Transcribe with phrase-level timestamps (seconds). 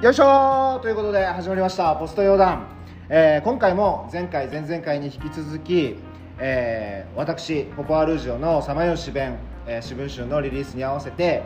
[0.00, 2.62] よいしょーということで始まりましたポストヨダ
[3.08, 5.96] えー今回も前回前々回に引き続き、
[6.38, 11.42] えー私ポポアルージオのさまよし弁、えー、詩文集のリリースに合わせて、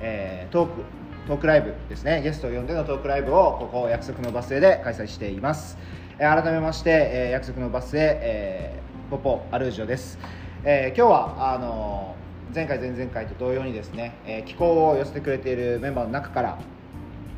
[0.00, 0.82] えートーク
[1.26, 5.76] トークライブですねゲストを呼んでのトークライブをここ約束のバス停で開催しています、
[6.20, 10.16] えー改めまして、えー約束のバス停、えーポポアルージオです、
[10.62, 16.58] えー今日はあのー前回前々回と同様にですね、えー寄稿を寄せてくれているメンバーの中から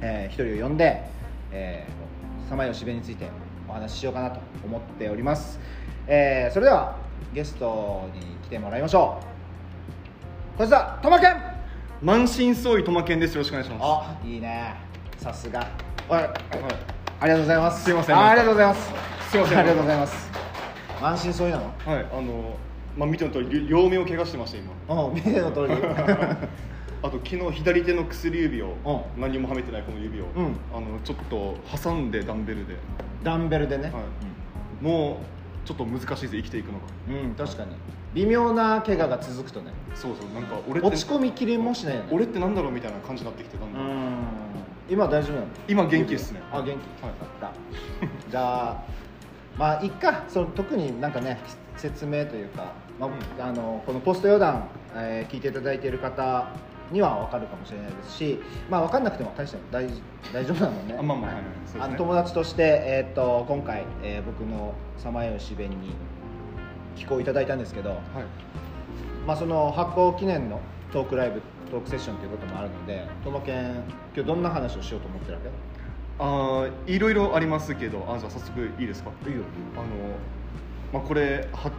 [0.01, 1.03] えー一人を呼んで、
[1.53, 3.29] えー、さまよしべについて
[3.69, 5.59] お話ししようかなと思っております、
[6.07, 6.97] えーそれでは
[7.35, 9.21] ゲストに来てもらいましょ
[10.57, 10.59] う。
[10.59, 11.37] こちらとまけん
[12.03, 13.35] 満身創痍トマケンです。
[13.35, 13.83] よろしくお願いします。
[13.83, 14.75] あいいね。
[15.19, 15.61] さすが。
[16.09, 16.33] はい、はい、
[17.21, 17.85] ありがとうございます。
[17.85, 18.17] すいません。
[18.17, 18.93] あありがとうございます。
[19.31, 19.59] すいません。
[19.59, 20.31] ありがとうございます。
[21.03, 21.65] 満身創痍なの？
[21.93, 22.57] はいあの
[22.97, 25.07] まあ見ての通り両両目を怪我してました今。
[25.07, 25.75] うん見ての通り
[27.03, 30.57] あと昨日左手の薬指をう何もはめてないこの指を、うん。
[30.75, 32.75] あのちょっと挟んでダンベルで、
[33.23, 35.21] ダンベルでね、はい、も
[35.65, 37.71] うちょっと難しいです生きていくのがうん、うん、確かに。
[38.15, 39.71] 微妙な怪我が続くとね。
[39.95, 42.09] そうそうなんか俺って落ち込みきりもしないよね。
[42.11, 43.79] 俺ってなんだろうみたいな感じになってきてだんだ。
[43.79, 44.25] ん、うん。
[44.89, 45.47] 今大丈夫なの？
[45.69, 46.41] 今元気ですね。
[46.51, 46.79] あ元気、はい。
[47.41, 47.53] だった。
[48.31, 48.85] じゃあ
[49.59, 50.25] まあいっか。
[50.29, 51.39] その特になんかね
[51.77, 56.49] 説明というか、まああのこのポスト予断、えー聞いていただいている方
[56.91, 59.87] には分かるかもしれないですしまあ分かんなくても大して大
[60.33, 60.97] 大丈夫なのね。
[60.99, 61.43] あまあまあはい
[61.81, 65.77] あの友達として、えーっと今回、えー僕のさまよし弁に
[66.97, 68.01] 寄稿いただいたんですけど、はい。
[69.27, 70.61] まあ、その発行記念の
[70.93, 73.83] トークライブトークセッションということもあるのでともけん今
[74.15, 75.51] 日どんな話をしようと思ってるわけ？
[76.19, 79.11] あーいろいろありますけどあじゃあ早速いいですか？
[79.27, 79.43] いいよ。
[79.77, 79.85] あの、
[80.93, 81.77] まあ、これ発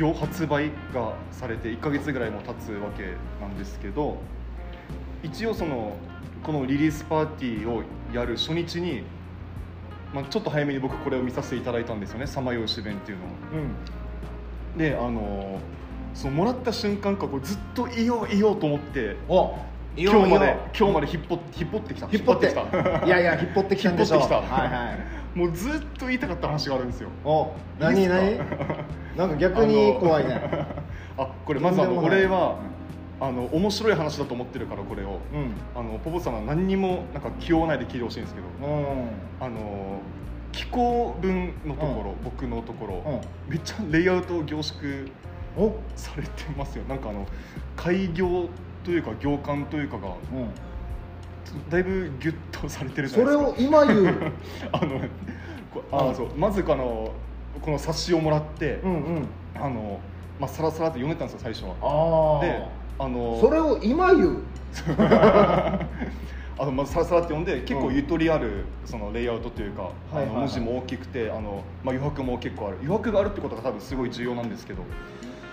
[0.00, 4.16] 表発売がされて1か月ぐらいも経つわけなんですけど
[5.22, 5.96] 一応その
[6.42, 9.02] このリリースパーティーをやる初日に、
[10.14, 13.28] まあ、ちょっと早めに僕これを見させていただいたんですよね「さまようし弁」っていうのを。
[14.74, 14.78] うん。
[14.78, 15.58] であの
[16.14, 19.54] そのもらった瞬間からこうずっといよういようと思ってお
[19.96, 23.06] 今日まで今日まで引っ張引っ張ってきた引っ張ってきた。
[23.06, 24.16] いやいや引っ張ってきたんでしょ。
[24.16, 24.56] 引っ張ってきた。
[24.56, 25.38] はいはい。
[25.38, 27.08] もうずっと言いたかった話があるんですよ。
[27.24, 28.38] お何何？
[29.16, 30.40] なんか逆に怖いね。
[31.18, 32.20] あこれまずあのとんでもない。
[32.20, 32.56] 俺は、
[33.18, 35.20] あの面白い話だと思ってるからこれを。
[35.32, 35.54] うん。
[35.74, 38.46] あのポポさんは何にもなんか気負わないで聞いてほしいんですけど。
[38.66, 39.08] うん。
[39.40, 40.00] あの
[40.52, 43.52] 気候文のところ、僕のところ、うん。
[43.52, 45.08] めっちゃレイアウト凝縮
[45.56, 45.74] お。
[45.94, 46.84] されてますよ。
[46.84, 47.26] なんかあの
[47.74, 48.48] 開業
[48.84, 51.70] というか行間というかがうん。
[51.70, 53.78] だいぶギュッとされてるじゃそれないですか。
[53.78, 54.32] を今言う。
[54.72, 55.00] あの
[55.72, 56.14] こあ、うん。
[56.14, 57.12] そうまずあの
[57.62, 59.28] この冊子をもらって、うんうん。
[59.54, 60.00] あの
[60.38, 62.40] まあ、さらさらって読んでたんですよ最初は。
[62.42, 64.36] であのそれを今言う？
[66.58, 67.94] あのまずさらさらって読んで結構うん。
[67.94, 72.78] ゆとりあるそのレイアウトというか、あの文字も大きくてあの、まあ、余白も結構ある。
[72.80, 74.82] 余白があるってことが多分すごい重要なんですけど。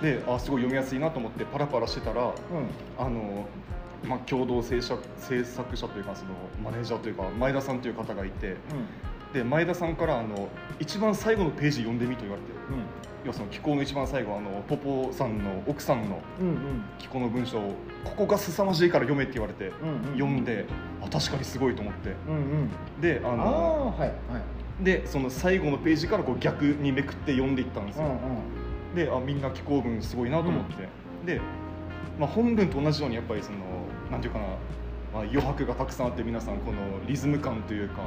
[0.02, 2.32] であすごい読みやすいなと思ってパラパラしてたらうん。
[2.98, 3.46] あの、
[4.08, 6.32] まあ、共同制作制作者というかその
[6.64, 8.56] マネージャーというか前田さんという方がいて
[9.34, 10.48] で前田さんからあの
[10.80, 12.48] 一番最後のページ読んでみと言われて
[13.24, 16.56] 要はその寄稿の一番最後あのポポさんの奥さんのうんうん。
[17.00, 17.74] 寄稿の文章を
[18.04, 20.66] ここが凄まじいから読めって言われて、うんうん読んで
[21.02, 22.10] あ確かにすごいと思って。
[22.28, 23.02] うんうん。
[23.02, 24.84] であのはいはい。
[24.84, 28.16] でその最後のページからこう逆にめくって読んでいったんですよ、うんう
[28.92, 28.96] ん。
[28.96, 30.88] であみんな寄稿文すごいなと思って、
[31.26, 31.42] で、
[32.20, 33.58] まあ、本文と同じようにやっぱりその
[34.12, 34.46] なんていうかな、
[35.14, 36.78] まあ、余白がたくさんあって皆さんこの
[37.08, 38.02] リズム感というか、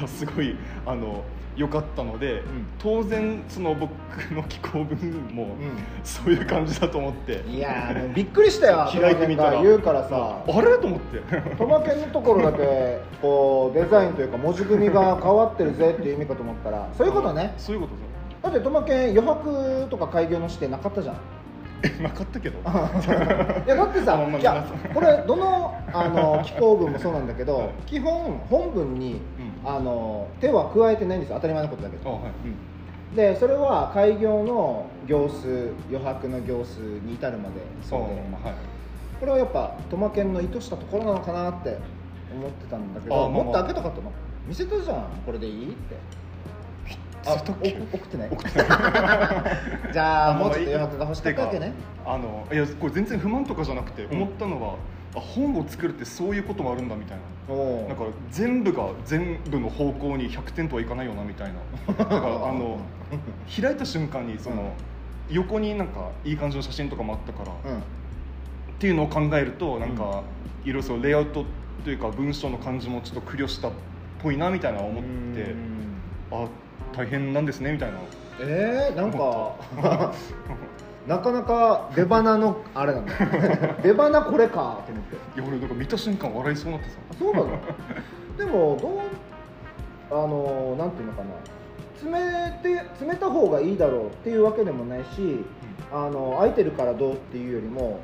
[0.00, 0.56] がすごい
[0.86, 1.24] あの
[1.56, 2.42] 良かったので、ん。
[2.78, 3.90] 当然その僕
[4.32, 5.76] の寄稿文も、うん。
[6.02, 9.62] そういう感じだと思っていやびっくりしたよ開いてみたら。
[9.62, 10.42] 言うからさ。
[10.46, 10.78] あれ？
[10.78, 11.20] と思って。
[11.56, 17.54] トマケンのところだけこうデザインというか文字組みが変わってるぜっていう意味かと思ったらそういうことね。
[17.58, 17.94] そういうこと
[18.42, 21.16] だってトマケン余白とか開業の指定なかったじゃん。
[21.84, 22.58] えなかったけど。
[22.60, 24.64] いやだってさまあまあいや
[24.94, 31.36] これどのあの寄稿文もそうなんだけど基本本文に、うんあの手は加えてないんですよ。
[31.36, 32.10] 当たり前のことだけど。
[32.10, 32.20] あは
[33.12, 38.06] い、でそれは開業の行数余白の行数に至るまでそうで。
[38.06, 38.54] はい。
[39.20, 41.78] これはやっぱトマケンの意図したところなのかなって
[42.34, 43.28] 思ってたんだけど。
[43.28, 44.12] もっと開けたかったの。
[44.46, 45.06] 見せたじゃん。
[45.24, 45.96] これでいいって。
[47.24, 48.28] あ送ってない。
[48.32, 49.92] 送ってない。
[49.92, 51.72] じゃああもうちょっと余白が欲しかったわけね。
[52.04, 54.74] あのいやこれ全然不満とかじゃなくてうん思ったのは、
[55.14, 57.18] あ本を作るってそういうこともあるんだみたい
[57.48, 57.54] な。
[57.54, 61.52] おなんか全部が全部の方向に100点とはいかないよなみたい
[61.86, 61.94] な。
[61.94, 62.18] だから
[62.48, 62.78] あの
[63.60, 64.72] 開いた瞬間にその、
[65.30, 67.82] 横になんかいい感じの写真とかもあったから、っうん。
[68.78, 70.22] ていうのを考えるとなんか、
[70.64, 71.44] いろいろそうレイアウト
[71.84, 73.72] というか文章の感じもちょっと苦慮したっ
[74.22, 75.04] ぽいなみたいな思っ
[75.34, 75.54] て
[76.30, 76.46] あ
[76.96, 77.98] 大変なんですねみたいな。
[78.40, 79.52] えー、なんか
[81.06, 83.12] なかなか出花のあれなんだ。
[83.82, 85.16] 出花これかと思って。
[85.40, 86.98] いや俺なんか見た瞬間笑いそうになってさ。
[87.10, 87.46] あそうなの。
[88.38, 88.92] でもどう
[90.10, 91.30] あのなんていうのかな。
[91.96, 95.44] 詰めて詰めた方がいいだろうっていうわけでもないし、
[95.92, 98.00] あの空いてるからどうっていうよりも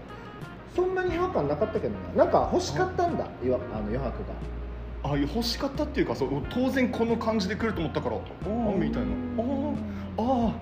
[0.74, 3.24] そんなに違和感なかったけどななんか欲しかったんだ。
[3.24, 3.28] あ。
[3.28, 4.34] の余白が。
[5.04, 8.16] あ欲しかったっていうかそう当然この感じで来ると思ったから。
[8.16, 9.08] ああみたいな。
[9.38, 9.42] あ
[10.18, 10.52] あああ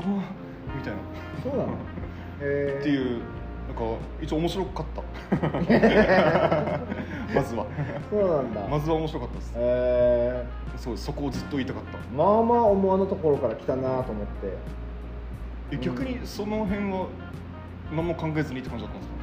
[0.00, 0.39] あ
[0.80, 0.98] みたいな。
[1.42, 1.72] そうなの？
[2.42, 3.20] へっていう
[3.68, 3.82] なんか
[4.20, 5.02] 一応面白かった。
[7.34, 7.66] まずは。
[8.10, 9.52] そうなんだ、まずは面白かったです。
[9.56, 10.44] え
[10.76, 11.98] そうそこをずっと言いたかった。
[11.98, 14.54] ー、まあまあ思わぬところから来たなと思って。
[15.72, 17.06] え逆にその辺は
[17.94, 19.16] 何も考えずにって感じだったんですか？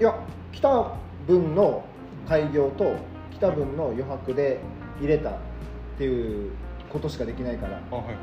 [0.00, 0.14] いや
[0.52, 0.92] 来た
[1.26, 1.82] 分の
[2.28, 2.94] 開業と
[3.32, 4.60] 来た分の余白で
[5.00, 5.32] 入れたっ
[5.96, 6.52] ていう
[6.92, 7.80] ことしかできないから。
[7.90, 8.14] あはいはい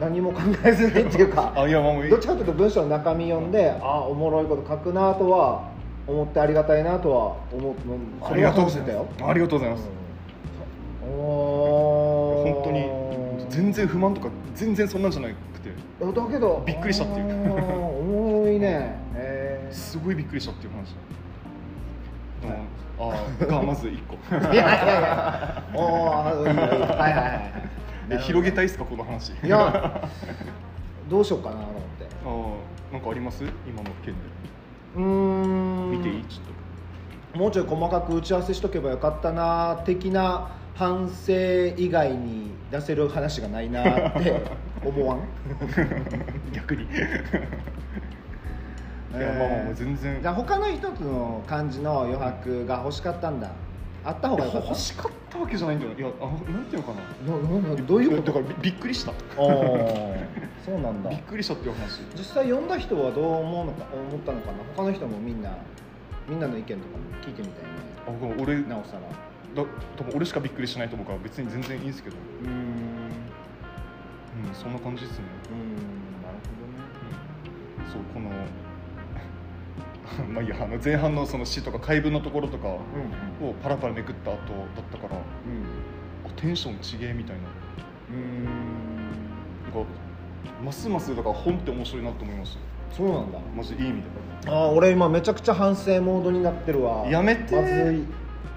[0.00, 5.74] 何も考えずにっていうか あいやまあもうどっちかというと文章の中身読んであおもろいこと書くなとは
[6.06, 7.74] 思ってありがたいなとは思う。
[8.22, 9.24] ありがとうございます。
[9.24, 9.88] ありがとうございます、
[11.06, 11.14] うん。
[11.18, 12.90] おー本当に
[13.48, 15.70] 全然不満とか全然そんなんじゃなくて
[16.00, 17.26] だけどびっくりしたっていう。
[17.26, 18.96] あーおもろいね。
[19.14, 20.94] えすごいびっくりしたっていう話。
[22.44, 23.10] うん。
[23.10, 24.16] あーがまず1個。
[24.34, 25.62] ー いやいやいや。
[25.74, 27.63] おーいいはいはいはい
[28.10, 29.32] え広げたいいですかこの話。
[29.42, 30.08] いや
[31.08, 32.06] どうしようかなと思って。
[32.24, 33.42] あーなんかあります？
[33.66, 34.20] 今の件で。
[34.96, 35.90] うーん。
[35.90, 36.24] 見ていい？
[36.24, 41.32] ちょっもうちょい細かく打ち合わせしとけばよかったな的な反省
[41.76, 43.80] 以外に出せる話がないな
[44.10, 44.40] って
[44.84, 45.18] 思わん？
[45.18, 45.24] と
[46.52, 46.84] 逆に。
[49.14, 50.20] いやまあまあまあ全然。
[50.22, 53.50] じゃあ他の一つの漢字の余白が欲しかったんだ
[54.04, 54.68] あった方がよかった。
[54.68, 55.92] 欲しかったわけじゃないんだよ。
[55.92, 57.32] いやあなんていうのかな。
[57.32, 58.32] なななどういうこと？
[58.32, 59.12] だからびびっくりした。
[59.12, 60.26] あー。
[60.64, 61.10] そうなんだ。
[61.10, 62.00] びっくりしたっていう話。
[62.16, 64.58] 実際読んだ人はどう思うのか思ったのかな？
[64.76, 65.56] 他の人もみんな
[66.28, 66.82] みんなの意見とかも
[67.22, 67.70] 聞いてみたいね。
[68.06, 69.00] あ俺だなおさら。
[69.54, 69.64] 多
[70.04, 72.16] 分俺しかびっくりしないと思うから別に全然いいんですけど。
[72.16, 72.50] うーん。
[72.50, 72.58] うん
[74.48, 75.24] うんそんな感じですね。
[76.22, 76.38] なる
[77.86, 78.30] ほそうこの
[80.32, 82.80] まあいいやあの前半のその詩とか回文のところとかを
[83.62, 84.38] パラパラめくった後だっ
[84.92, 85.16] たから
[85.46, 85.52] うん。
[85.52, 85.64] うん
[86.26, 87.42] あテンションちげえみたいな。
[88.10, 88.44] うん。
[88.44, 89.90] なんか
[90.64, 92.58] ますますだから本って面白いなと思いまし
[92.90, 93.38] そうなんだ。
[93.38, 94.02] たマジいい意味
[94.46, 97.06] あー俺今めちゃくちゃ反省モードになってるわ。
[97.08, 97.92] やめてまず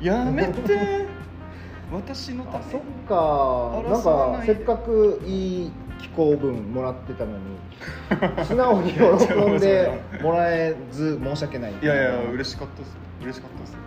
[0.01, 0.05] い。
[0.05, 1.07] でやめて
[1.91, 11.71] 私のたあそっめかなんかせっかくいい気候文もらってたのに素直に喜んでもらえず申し訳ない。
[11.71, 13.77] いやいや嬉しかったです嬉しかったです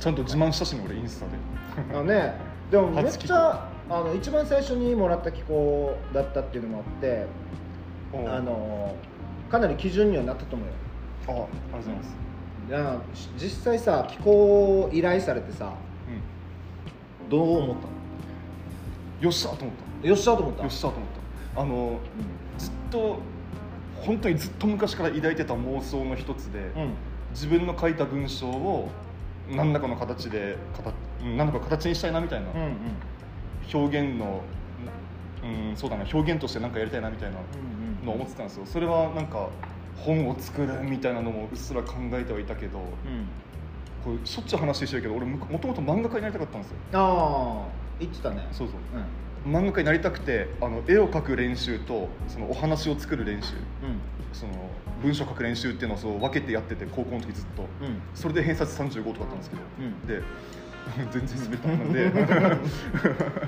[0.00, 1.32] ちゃんと自慢したしね俺インスタで。
[1.98, 2.34] あのね
[2.70, 7.26] でもめっちゃあの一番最初にもらった気候だったっていうのもあって
[8.12, 8.94] あの
[9.50, 10.74] かなり基準にはなったと思うよ。
[11.28, 12.16] あありがとうございます。
[12.68, 15.72] いやし実際さ気候依頼されてさ
[17.26, 17.92] うどう思ったの？
[19.20, 20.58] んよっしゃと思っよっしゃと思った。
[20.58, 21.00] たよっしゃと思っ
[21.54, 21.60] た。
[21.62, 22.00] あの
[22.58, 23.18] ずっと
[24.02, 26.82] 本当にずっと昔から抱いてた妄想の一つで、うん。
[26.82, 26.90] うん
[27.36, 28.88] 自分の書いた文章を
[29.50, 30.56] 何らかの形で
[31.22, 32.72] 何らかの形にしたいなみたいな、うんうん。
[33.74, 34.40] 表現の、
[35.44, 37.36] うん、そうだな表現として何かやりたいなみたいな
[38.06, 38.64] のを思ってたんですよ。
[38.64, 39.50] それはなんか
[39.98, 42.86] 本を作るみたいなのもうっすら考えてはいたけどうん。
[44.02, 46.76] これしょっちゅう話してるけど俺ももともと漫画家になりたかったんですよ。
[46.94, 47.68] ああ
[48.00, 48.48] 言ってたね。
[48.50, 48.76] そうそう。
[48.94, 49.04] うん
[49.46, 53.54] 漫画家になりたくてあの絵を描く練習とそのお話を作る練習。
[53.54, 53.60] うん。
[54.32, 54.52] その
[55.02, 57.62] 文章を書く練習っていうのをそう分けてやってて高校の時ずっと。
[57.62, 58.00] うん。
[58.14, 60.06] それで偏差値35とかあったんですけど、うん。
[60.06, 60.22] で
[61.12, 62.10] 全然滑ったので。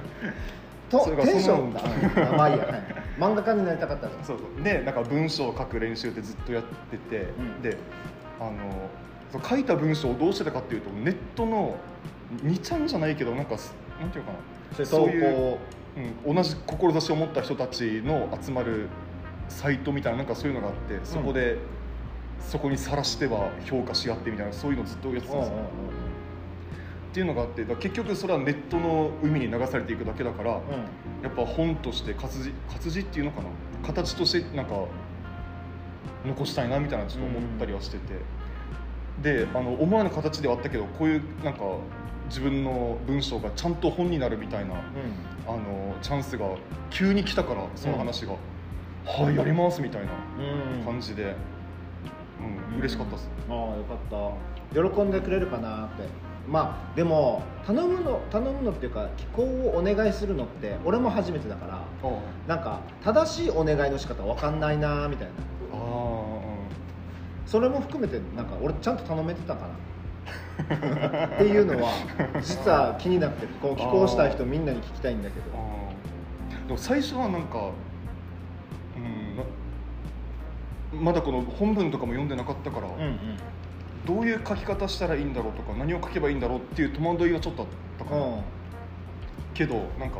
[0.88, 2.82] とテンションそがまあいいや、はい。
[3.18, 4.64] 漫画家になりたかったのそうそう。
[4.64, 7.62] でなんか文章を書く練習ってずっとやってて、うん。
[7.62, 7.76] で
[8.40, 8.52] あの
[9.32, 11.76] そう書いた文章をどうしてたかっていうとネットの
[12.42, 14.58] 2ちゃんじゃないけどなんかすなんていうのかな。
[14.84, 15.58] そういう稿
[16.26, 18.88] うん、同じ志を持った人たちの集まる
[19.48, 21.58] サイトみたいななんかそういうのがあってそこで、
[22.40, 30.56] そこにさらしては評価し合ってみたいなそういうのをずっとやってたんですよ、っていうのがあって結局それはネットの海に流されていくだけだから、うん。
[30.56, 30.62] うん
[31.20, 33.48] やっぱ本として活字活字っていうのかな？
[33.88, 34.84] 形としてなんか
[36.24, 38.14] 残したいなみたいなちょっと思ったりはしてて、
[39.20, 41.60] であの思わぬ形ではあったけどこういうなんか
[42.28, 44.74] 自分の文章がちゃんと本になるみたいな
[45.46, 46.46] あのチャンスが
[46.90, 48.32] 急に来たからその話が
[49.04, 50.08] 「はいやります」みたいな
[50.84, 51.34] 感じで
[52.72, 53.28] うん、嬉しかったです。
[53.48, 54.92] ああよかった。
[54.92, 56.06] 喜んでくれるかなって。
[56.46, 65.34] まあでも頼むの頼むのっていうか寄稿をお願いするのって俺も初めてだからあなんか正しいお願いの仕方わかんないなみたいな。
[65.74, 66.38] ああ
[67.44, 69.68] それも含めてなんか俺ちゃんと頼めてたかな
[70.62, 71.90] っていうのは
[72.42, 73.48] 実は気になってる。
[73.62, 75.46] こう寄稿したい人みんなに聞きたいんだけど。
[76.66, 77.70] でも最初はなんか
[78.96, 79.36] うん
[80.96, 83.18] なまだこの本文とかも読んでなかったから、うんうん。
[84.06, 87.68] どういう書き方したらいいんだろうとか何を書けばいいんだろうっていう戸惑いがちょっとあっ
[87.98, 88.42] たかな、うん。
[89.54, 90.18] けどなんか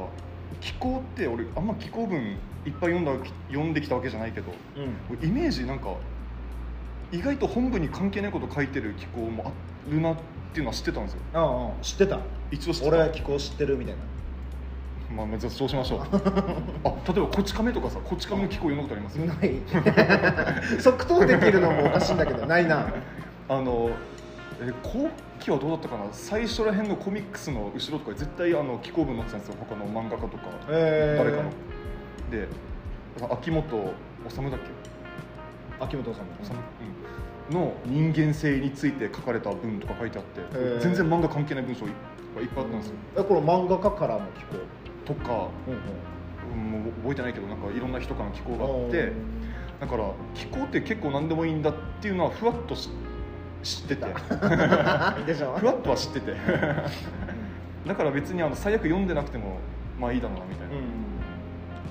[0.61, 2.21] 気候って俺あんま気候文
[2.67, 3.13] いっぱい読んだ
[3.49, 5.29] 読んできたわけじゃないけどうん。
[5.29, 5.95] イメージなんか
[7.13, 9.53] 意外と本文に関係ないこと書いてる気候もあ
[9.91, 10.17] るなっ
[10.53, 11.21] ていうのは知ってたんですよ。
[11.35, 12.19] うんうん知ってた。
[12.51, 12.97] 一応知ってた。
[12.97, 14.01] 俺寄稿知ってるみたいな。
[15.15, 16.15] まあまあじゃあそうしましょうあ例
[17.17, 19.55] えばこち亀とかさこち亀の気候読んだことありますない。
[20.83, 22.93] 即答できるのもおかしいんだけどないな。
[23.49, 23.91] あの
[24.61, 25.09] え後
[25.41, 26.05] 期はどうだったかな？
[26.13, 29.57] 最初らへんのコミックスの後ろとかに絶対あの気候文載ってたんですよ。
[29.61, 31.25] 他の漫画家とか、えー。
[31.25, 31.51] 誰かの。
[32.31, 32.49] で
[33.35, 33.95] 秋元
[34.29, 34.57] 治だっけ？
[35.81, 36.29] 秋元さんうん、
[37.51, 40.79] の人間性について書かれた文とか書いてあって、へー。
[40.81, 41.95] 全然漫画関係ない文章がい
[42.45, 44.57] っぱいあったんですよ、えこれ漫画家からも寄稿
[45.05, 46.75] とか、うんうん。
[46.77, 49.13] うん、もう覚えてないけどなんかいろんな人からの寄稿があって
[49.81, 52.89] だから気候って結構何でもいいんだっていうのはふわっとし
[53.63, 54.07] 知ってて。
[54.07, 54.07] ふ
[55.67, 56.35] わっとは知ってて。
[57.87, 59.59] だから別にあの最悪読んでなくても
[59.99, 60.75] まあいいだろうなみたいうん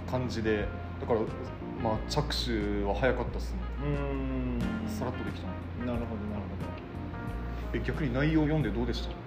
[0.06, 0.66] な感じで。
[1.00, 1.20] だから
[1.84, 3.60] まあ着手は早かったっすね。
[3.84, 4.47] うん
[4.88, 5.48] さらっとできた
[5.86, 6.44] ななるほどなる
[7.74, 9.10] え逆に内容読んでどうでした？
[9.10, 9.18] ほど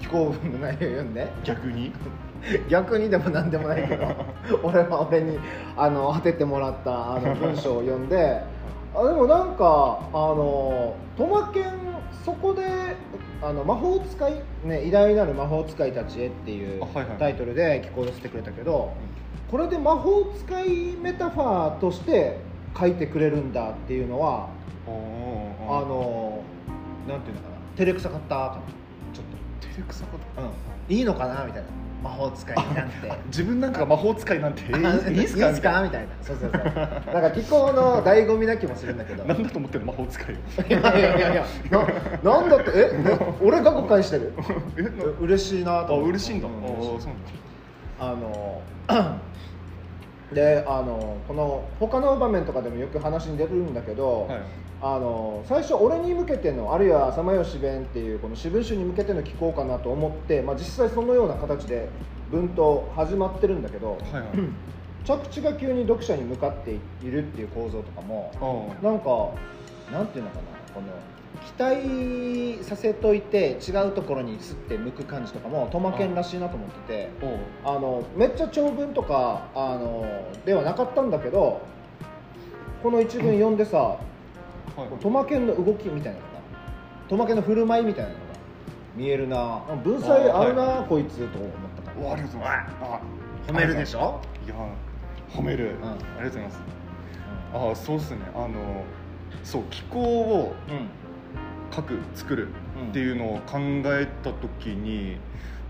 [0.00, 1.28] 寄稿文の内容読んで？
[1.44, 1.92] 逆に？
[2.68, 4.06] 逆にでも何でもないけど。
[4.62, 5.38] 俺は俺に
[5.76, 8.42] あの当ててもらったあの文章を読んで。
[8.96, 11.64] あでもなんかあのトマケン
[12.24, 12.62] そこで
[13.42, 14.34] あの魔法使い、
[14.64, 16.80] ね「偉大なる魔法使いたちへ」っていう
[17.18, 18.92] タイトルで寄稿してくれたけど
[19.50, 22.38] これで魔法使いメタファーとして
[22.78, 24.46] 書いてくれるんだっていうのは
[24.86, 26.42] ああの
[27.08, 27.54] なんていうのかな。
[27.76, 29.14] 照れくさかったかな。
[29.14, 29.24] ちょっ
[29.60, 30.42] 照れくさかった。
[30.42, 30.50] と、う
[30.92, 31.68] ん、いいのかなみたいな。
[32.02, 33.12] 魔法使いなんて。
[33.28, 34.60] 自分なんかが魔法使いなんて。
[34.62, 35.82] いいいいっすか？
[35.82, 36.08] みたいな。
[36.20, 36.62] そうそうそう。
[36.62, 39.24] なんか気候の醍醐味な気もするんだけど。
[39.24, 39.92] なんだと思ってるの？
[39.92, 40.38] 魔法使いを。
[40.68, 41.44] いやいやいやいや。
[42.22, 42.70] ななんだって？
[42.74, 42.90] え？
[42.92, 43.18] え？
[43.42, 44.34] 俺が誤解してる。
[45.20, 46.10] 嬉しいなあと思って。
[46.10, 47.10] 嬉しいんだ、あそうなんだ。
[48.00, 48.60] あの
[50.34, 54.38] であのこの他の場面とかでもよく話に出るんだけど、はい
[54.86, 61.88] あの最初俺に向けてのあるいは浅間吉弁っていうこの私文集に向けての寄稿かなと思って、まあ、実際そのような形で
[62.30, 64.30] 文頭始まってるんだけど、はいはい。
[65.06, 68.30] 着地が急に読者に向かっているっていう構造とかも
[68.82, 69.30] あなんか
[69.90, 70.42] なんていうのかな
[70.74, 70.86] この
[71.44, 77.10] 期待させといて違うところにすって向く感じとかもトマケンらしいなと思ってて
[77.64, 80.06] あのめっちゃ長文とかあの
[80.44, 81.60] ではなかったんだけど
[82.82, 83.98] この一文読んでさ
[84.76, 84.88] はい。
[85.00, 86.34] トマケンの動きみたいなのが
[87.08, 88.20] トマケンの振る舞いみたいなのが
[88.96, 89.62] 見えるな。
[89.84, 92.74] 文才合うな、こいつと思ったからありがとうございます。
[92.82, 93.00] あ
[93.48, 94.20] 褒めるでしょ？
[94.46, 94.54] いや
[95.30, 95.84] 褒める、ん。
[95.84, 96.60] ありがとうございます。
[97.52, 98.18] ああそうっすね。
[98.34, 98.84] あの
[99.42, 100.88] そう気候をうん。
[101.74, 102.48] 書く作る
[102.90, 105.16] っていうのを考えた時に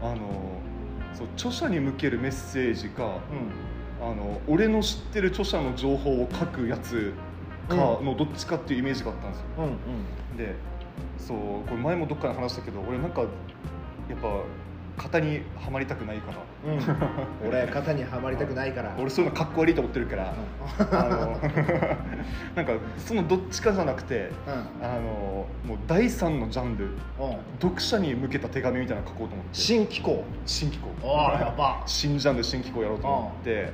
[0.02, 0.18] あの
[1.14, 4.06] そう著者に向けるメッセージかうん。
[4.06, 7.14] あの俺の知ってる著者の情報を書くやつ
[7.68, 9.46] かのどっちかっていうイメージがあったんですよ。
[9.58, 9.68] うんう
[10.34, 10.36] ん。
[10.36, 10.54] で
[11.18, 14.28] そうこれ前もどっかで話したけど俺なんかやっぱ
[14.96, 16.38] 型 にはまりたくないから。
[16.72, 18.94] うん、俺型にはまりたくないから。
[18.98, 20.34] 俺そういうのかっこ悪いと思ってるから。
[20.92, 21.40] あの
[22.54, 24.50] なんかそのどっちかじゃなくてう
[24.82, 24.86] ん。
[24.86, 26.92] あのもう第三のジャンルうん。
[27.60, 29.50] 読者に向けた手紙みたいなの書こうと思って。
[29.52, 30.24] 新機構。
[30.46, 30.90] 新機構。
[31.02, 31.82] おーやば。
[31.86, 33.72] 新ジャンル新機構やろうと思って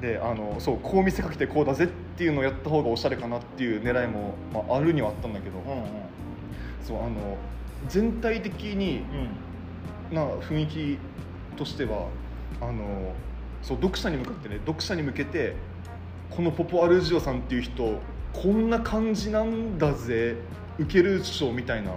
[0.00, 5.86] であのそうこう見せかけてこうだぜっていうのをやった方がおしゃれかなっていう狙いも、まあ、あるにはあったんだけど、うんうん。
[6.82, 7.36] そうあの
[7.88, 9.02] 全体的に
[10.10, 10.16] うん。
[10.16, 10.98] な雰囲気
[11.56, 12.06] としては
[12.60, 13.14] あの
[13.62, 15.54] そう読者に向かってね読者に向けて
[16.30, 18.00] このポポアルジオさんっていう人
[18.32, 20.36] こんな感じなんだぜ
[20.78, 21.90] 受けるっしょみたいな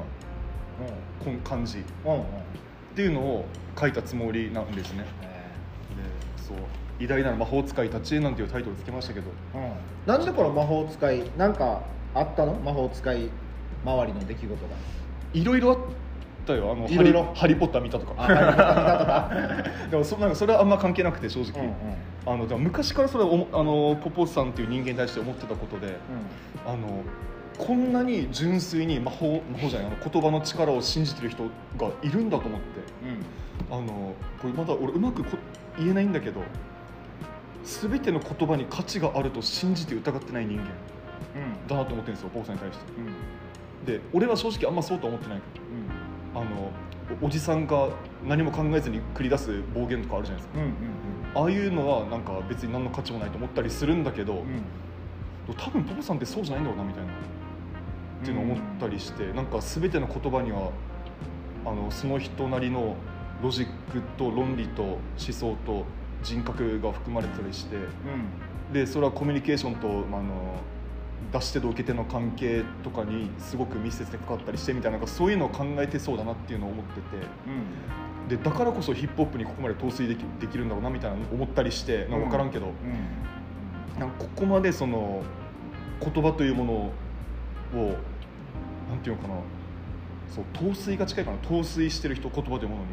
[1.23, 2.19] こん感じっうんうん。
[2.19, 2.25] うん
[2.93, 3.45] ていうのを
[3.79, 5.03] 書いたつもりなんですね。
[5.03, 5.05] で
[6.43, 6.57] そう
[7.01, 9.27] 「偉大なる魔法使いたちへ」なんていうタイトルつけましたけど。
[9.55, 9.71] うん。
[10.05, 11.81] なんでこの魔法使いなんか
[12.13, 12.53] あったの？
[12.53, 13.29] 魔法使い
[13.85, 14.57] 周りの出来事が。
[15.33, 15.77] いろいろあっ
[16.45, 16.71] たよ。
[16.71, 17.31] あのいろいろ。
[17.33, 18.13] ハリー・ポッター見たとか。
[18.17, 19.31] あハリーポッター見たとか。
[19.91, 21.75] でもそなんかそれはあんま関係なくて正直、うんうん
[22.23, 25.91] あのでも昔からそれはおもあのポポさんっていう人間に対して思ってたことでう
[26.67, 27.01] あの
[27.57, 31.45] こんなに純粋に魔法魔法じゃないあの言葉の力を信じてる人
[31.79, 32.65] がいるんだと思って。
[33.71, 35.37] あのこれまだ俺うまくこ
[35.77, 36.41] 言えないんだけど
[37.63, 40.65] 全ての言葉に価値があると信じて疑ってない人間。
[41.67, 42.83] だなと思ってるんですよポーさんに対して。
[42.97, 43.07] うん。
[43.07, 43.13] うん
[43.85, 45.41] で俺は正直あんまそうとは思ってない。
[46.35, 46.71] あの
[47.21, 47.89] おおじさんが
[48.27, 50.59] 何も考えずに繰り出す暴言とかあるじゃないですか。
[50.59, 50.73] うんうん
[51.33, 54.39] ああいうのはなんか別に何の価値もないと思ったりするんだけど、うん。
[54.39, 54.63] うん
[55.57, 57.11] 多分ポポさんってそうじゃないんだろうなみたいな。
[57.11, 57.15] っ
[58.23, 60.69] ていうのを思ったりして、なんか全ての言葉には
[61.65, 62.95] あのその人なりの
[63.41, 65.85] ロジックと論理と思想と
[66.23, 67.77] 人格が含まれてたりして
[68.73, 70.55] でそれはコミュニケーションと、まあ、あの
[71.31, 77.01] 出し手と受け手の関係とかにすごく密接でかかったりしてみたいななんかそういうのを考えてそうだなっていうのを思ってて。
[78.29, 83.99] でだからこそヒップホップにここまで陶酔できできるんだろうなみたいなの思ったりしてなんか分からんけど、うん。
[83.99, 85.23] なんかここまでその
[85.99, 87.97] 言葉というものを
[88.89, 89.35] なんていうのかな。
[90.33, 91.37] そう陶酔が近いかな。
[91.39, 92.87] 陶酔してる人言葉というものに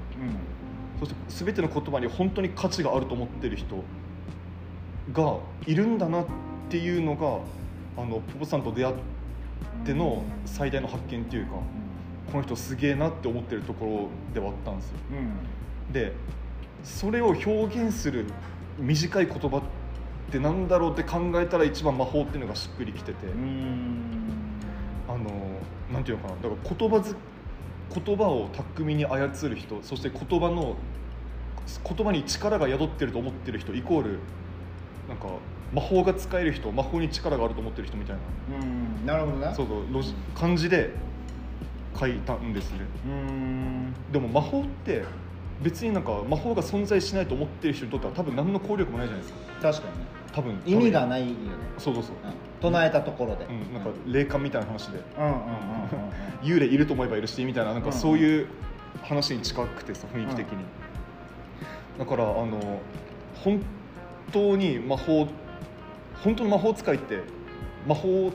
[1.00, 3.85] そして全ての言葉に本当に価値があると思ってる人
[5.12, 6.26] がいるんだなっ
[6.69, 8.95] ていうのがあのポポさんと出会っ
[9.85, 11.52] ての最大の発見っていうか
[12.33, 14.97] この人すげえなって思ってるところではあったんですよ。
[15.93, 16.12] で
[16.85, 18.26] それを表現する
[18.78, 19.62] 短い言葉っ
[20.31, 23.19] てなんだろうって考えたら一番魔法っていうのがしっくりきてて、
[25.09, 25.25] あの
[25.93, 26.37] なんていうのかな。
[26.43, 27.17] だから言葉ず
[27.95, 30.76] 言葉を巧みに操る人そして言葉の
[31.85, 34.18] 言葉に力が宿ってると思ってる人イコール
[35.09, 35.28] なんか
[35.73, 38.57] 魔法が使える人魔法に力があると思ってる人みたいな。
[38.61, 39.83] うんなるほどねそうそう
[40.35, 40.90] 感じで
[41.99, 42.80] 書いたんですね。
[43.07, 43.95] うん。
[44.12, 45.04] でも魔法って
[45.62, 49.73] 別になんか魔法が存在しないと思ってる人にとっては多分何の効力もないじゃないですか。
[49.73, 50.07] 確かにね。
[50.33, 51.35] 多分意味がないよね。
[51.78, 53.45] そうそうそう、うん唱えたところで。
[53.47, 55.00] うん、なんか霊感みたいな話で。
[56.43, 57.93] 幽霊いると思えばいるしみたいななんかうん。
[57.93, 58.47] そういう
[59.03, 60.64] 話に近くてさ雰囲気的に、
[61.99, 62.81] だからあの
[63.42, 63.62] 本
[64.33, 65.29] 当に魔法
[66.23, 67.21] 本当の魔法使いって
[67.87, 68.33] 魔法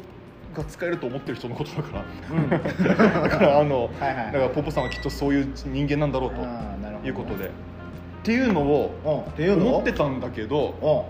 [0.54, 2.06] が使えると思ってる人のことだから。
[2.32, 2.50] うん。
[2.50, 7.46] だからあの、だからポポさんはきっとそういう人間なんだろうということで。
[7.46, 7.50] っ
[8.24, 8.96] ていうのを
[9.38, 11.10] 思ってたんだけど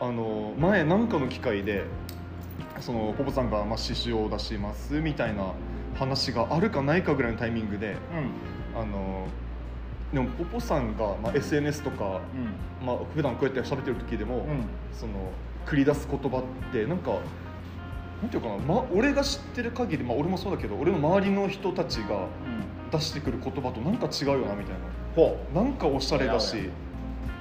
[0.00, 0.06] うん。
[0.06, 1.84] あの前何かの機会で
[2.82, 5.52] そのポポさんがまあ獅子を出しますみたいな
[5.94, 7.96] 話があるかないかぐらいのタイミングで
[8.74, 9.26] あの
[10.12, 12.86] でもポポさんが、まあ、SNS とか、うん。
[12.86, 14.66] まあ普段こうやって喋ってる時でも、うん。
[14.92, 15.12] その
[15.64, 17.12] 繰り出す言葉ってなんか
[18.20, 22.28] なんていうかな、ま、俺が知ってる限り、まあ、俺もそうだけど俺の周りの人たちがうん。
[22.92, 24.76] 出してくる言葉となんか違うよなみたい
[25.16, 26.70] ほななんかおしゃれだし違うよ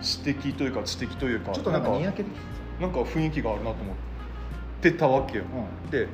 [0.01, 2.01] 知的というか知的というかうちょっとなんかなん
[2.91, 4.11] か雰囲気があるなと思って
[4.89, 5.44] たわけよ、
[5.89, 6.08] うで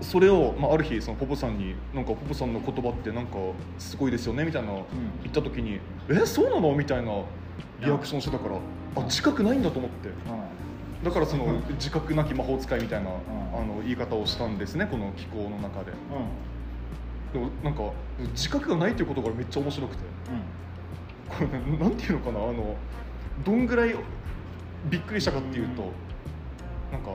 [0.00, 3.36] それを、まあ、ある日そのポポさんに「なんかポポさんの言葉ってなんか
[3.78, 4.84] すごいですよね」みたいな言っ
[5.32, 5.78] た時に
[6.10, 7.12] 「えそうなの?」みたいな
[7.84, 10.08] リアクションしてたからあ自覚ないんだと思って。
[10.08, 10.12] ん。
[11.04, 11.62] だからそのうん。
[11.74, 13.12] 自覚なき魔法使いみたいな、ん。
[13.12, 15.92] あの言い方をしたんですねこの気候の中で。
[17.32, 17.92] でもなんか
[18.32, 20.02] 自覚がないということがめっちゃ面白くて。
[21.28, 22.40] これなんていうのかな？
[22.40, 22.76] あの
[23.44, 23.94] どんぐらい
[24.90, 25.90] びっくりしたかっていうと、
[26.92, 27.10] なんか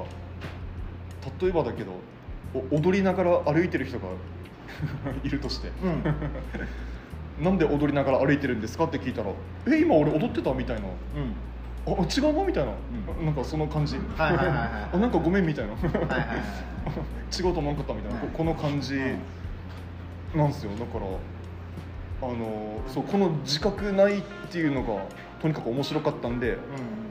[1.41, 1.91] 例えばだけど
[2.71, 4.07] お踊りながら歩いてる人が
[5.23, 5.71] いるとして。
[5.83, 5.89] うん。
[5.91, 5.93] う
[7.43, 9.29] んなんで踊りながら歩いてるんですかって聞いたら
[9.71, 10.87] 「え今俺踊ってた?」みたいな。
[10.87, 11.35] うん
[11.85, 12.71] 「あ違うの?」みたいな、
[13.19, 13.25] うん。
[13.27, 13.97] なんかその感じ。
[14.17, 15.73] はいはいはいはい あなんかごめんみたいな。
[15.73, 16.37] はいはいはい
[17.37, 18.95] 違うと思わなかったみたいな、ここの感じ
[20.33, 20.71] なんですよ。
[20.79, 21.05] だから
[22.29, 25.03] あのそうこの自覚ないっていうのが
[25.41, 26.57] とにかく面白かったんで、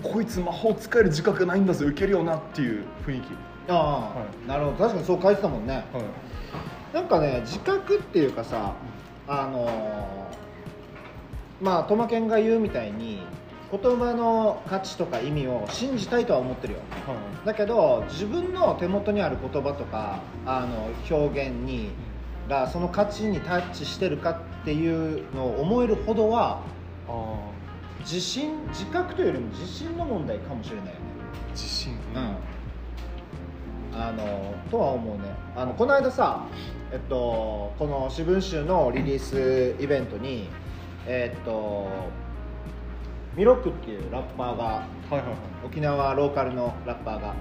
[0.05, 0.11] うん。
[0.11, 3.29] こいつ魔法使える自覚ないんだぜ受けるよなっていう雰囲気。
[3.69, 4.77] ああ、はなるほど。
[4.77, 5.75] 確かにそう書いてたもんね。
[5.75, 5.85] はい。
[6.95, 8.73] なんかね自覚っていうかさ
[9.29, 13.23] あのーまあトマケンが言うみたいに
[13.71, 16.81] 言葉の価値とか意味を信じたいとは思ってるよ。
[17.07, 17.47] はい。
[17.47, 21.91] だけど自分の手元にある言葉とかあの表現に
[22.49, 24.31] がその価値にタッチしてるか
[24.63, 26.61] っていうのを思えるほどは
[27.09, 27.13] あ
[28.07, 30.99] 自信自覚というよりも自信の問題かもしれないよね。
[31.49, 31.93] ー自信。
[32.15, 32.37] うん。
[34.01, 35.25] あのとは思うね。
[35.57, 36.47] あのこの間さ
[36.93, 40.49] えっとこの私文集のリリースイベントに
[41.05, 41.89] えっと
[43.35, 44.71] ミロックっていうラッパーがは
[45.11, 45.37] いはいはい。
[45.65, 47.35] 沖縄ローカルのラッパーが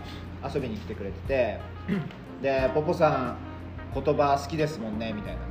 [0.52, 1.60] 遊びに来てくれてて
[2.42, 3.38] で「ポポさん
[3.94, 5.42] 言葉好きですもんね」みたいな。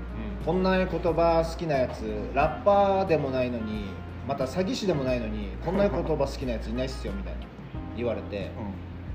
[0.45, 2.03] こんなに言葉好きなやつ
[2.35, 3.87] ラッパーでもないのに
[4.27, 7.41] また詐欺師でもないのにこんなに言葉好きなやついないっすよみたいな
[7.97, 8.51] 言われて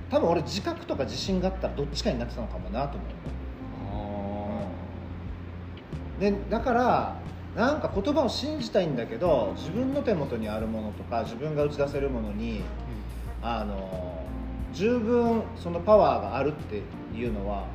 [0.09, 3.09] 多分俺自覚とか自信があったらどっちかになってたのかもなと思う。
[6.19, 7.15] でだから
[7.55, 12.61] なんか言葉を信じたいんだけど自分の手元にあるものとか自分が打ち出せるものに
[13.41, 14.23] あの
[14.73, 16.81] 十分そのパワーがあるって
[17.17, 17.65] いうのは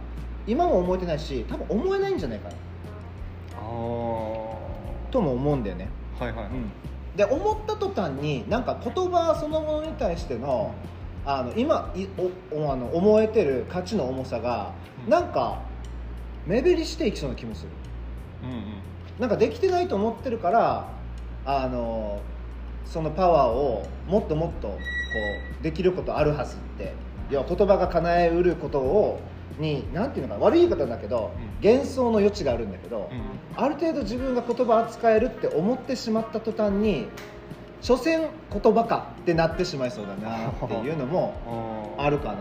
[0.46, 2.54] 今も思えてないし多分思えないんじゃないかな。
[5.10, 6.52] とも思うんだよね、はいはいはい、
[7.16, 10.74] で思った途端になんか言葉そのものに対しての
[11.24, 12.06] あの今い
[12.52, 14.72] おおあの思えてる価値の重さが
[15.04, 15.10] うん。
[15.10, 15.62] なんか
[16.46, 17.68] 目減りしていきそうな気もする。
[18.42, 18.64] うんうん。
[19.18, 20.88] なんかできてないと思ってるから
[21.46, 22.20] あの
[22.84, 24.76] そのパワーをもっともっとこ
[25.60, 26.92] うできることあるはずって。
[27.30, 29.20] 要は言葉が叶えうることを
[29.58, 33.62] になんていうのかな悪い言い方だけど、う幻想の余地があるんだけど、うん。
[33.62, 37.06] ある程度自分が言葉扱えるって思ってしまった途端に
[37.80, 42.38] 所詮言葉かってなってしまいそうだなっていうのもあるかな。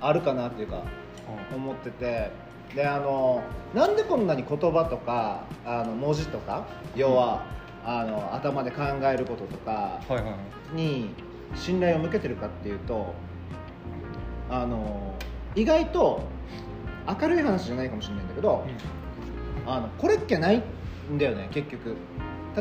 [0.00, 2.44] あるかなっていうかあ思ってて。
[2.74, 7.46] であのなんでこんなに言葉とかあの文字とか要は、
[7.84, 10.00] あの頭で考えることとか
[10.74, 11.10] に
[11.54, 13.14] 信頼を向けてるかっていうと
[14.48, 15.13] あの
[15.54, 16.22] 意外と
[17.20, 18.66] 明るい話じゃないかもしれないんだけど、
[19.66, 20.62] あのこれっきゃない
[21.12, 21.96] んだよね結局。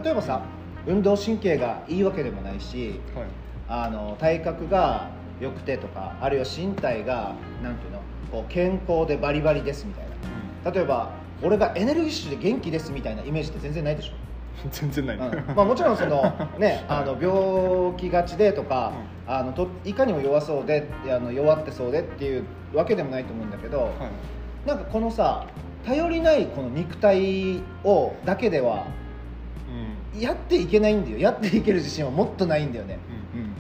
[0.04, 0.44] 例えばさ
[0.86, 3.26] 運動神経がいいわけでもないしはい。
[3.70, 8.00] あの体格が良くてとかあるいは身体がなんていうの
[8.32, 10.06] こう健康でバリバリですみたい
[10.64, 10.72] な。
[10.72, 14.14] 例えば俺がエネルギッシュで元気ですみたいなイメージって全然ないでしょ、
[14.72, 15.56] 全然ない、うん。
[15.56, 16.24] まあ、もちろんその、
[16.60, 18.94] ね、あの病気がちでとか、
[19.26, 24.68] あのといかにも弱そうであの弱ってそうでっていうわけでもないと思うんだけど、はい。
[24.68, 25.46] なんかこのさ
[25.86, 28.86] 頼りないこの肉体をだけでは
[30.14, 30.20] うん。
[30.20, 31.18] やっていけないんだよ。
[31.18, 33.00] やっていける自信はもっとないんだよね、
[33.36, 33.54] うん。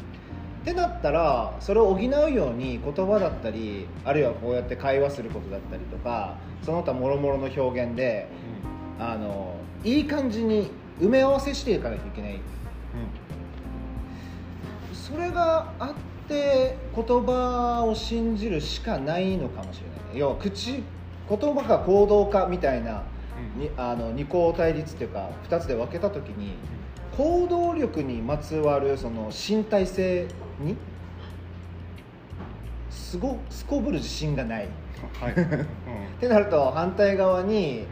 [0.63, 8.27] ってなったらそれを補うように言葉だったりあるいはこうやって会話することだったりとかその他もろもろの表現で
[8.99, 12.39] あのいい感じに埋め合わせしていかないといけない。
[14.93, 15.93] それがあっ
[16.27, 20.83] て言葉を信じるしかないのかもしれない要は口
[21.29, 23.03] 言葉か行動かみたいな
[23.55, 23.61] うん。
[23.61, 26.53] にあの二項対立っていうか2つで分けた時に
[27.17, 30.27] 行動力にまつわるその身体性
[30.59, 30.75] に
[32.89, 34.65] すごすこぶる自信がない。
[34.65, 34.67] っ
[35.19, 35.65] はい、 うん。
[36.19, 37.85] てなると反対側に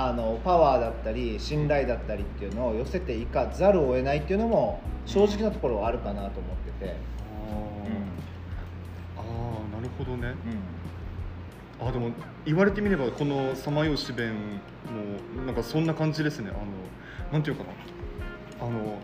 [0.00, 6.94] あのパワーだったり信頼だったりっていうのを寄せていかざるを得ないっていうのも正直なところはあるかなと思ってて、
[9.16, 9.20] あー。
[9.20, 10.34] あーなるほどね。
[11.80, 11.88] うん。
[11.88, 12.12] あでも
[12.44, 14.34] 言われてみればこのさまよし弁
[15.36, 16.50] もなんかそんな感じですね。
[16.50, 17.70] あのなんていうかな。
[18.66, 18.98] あの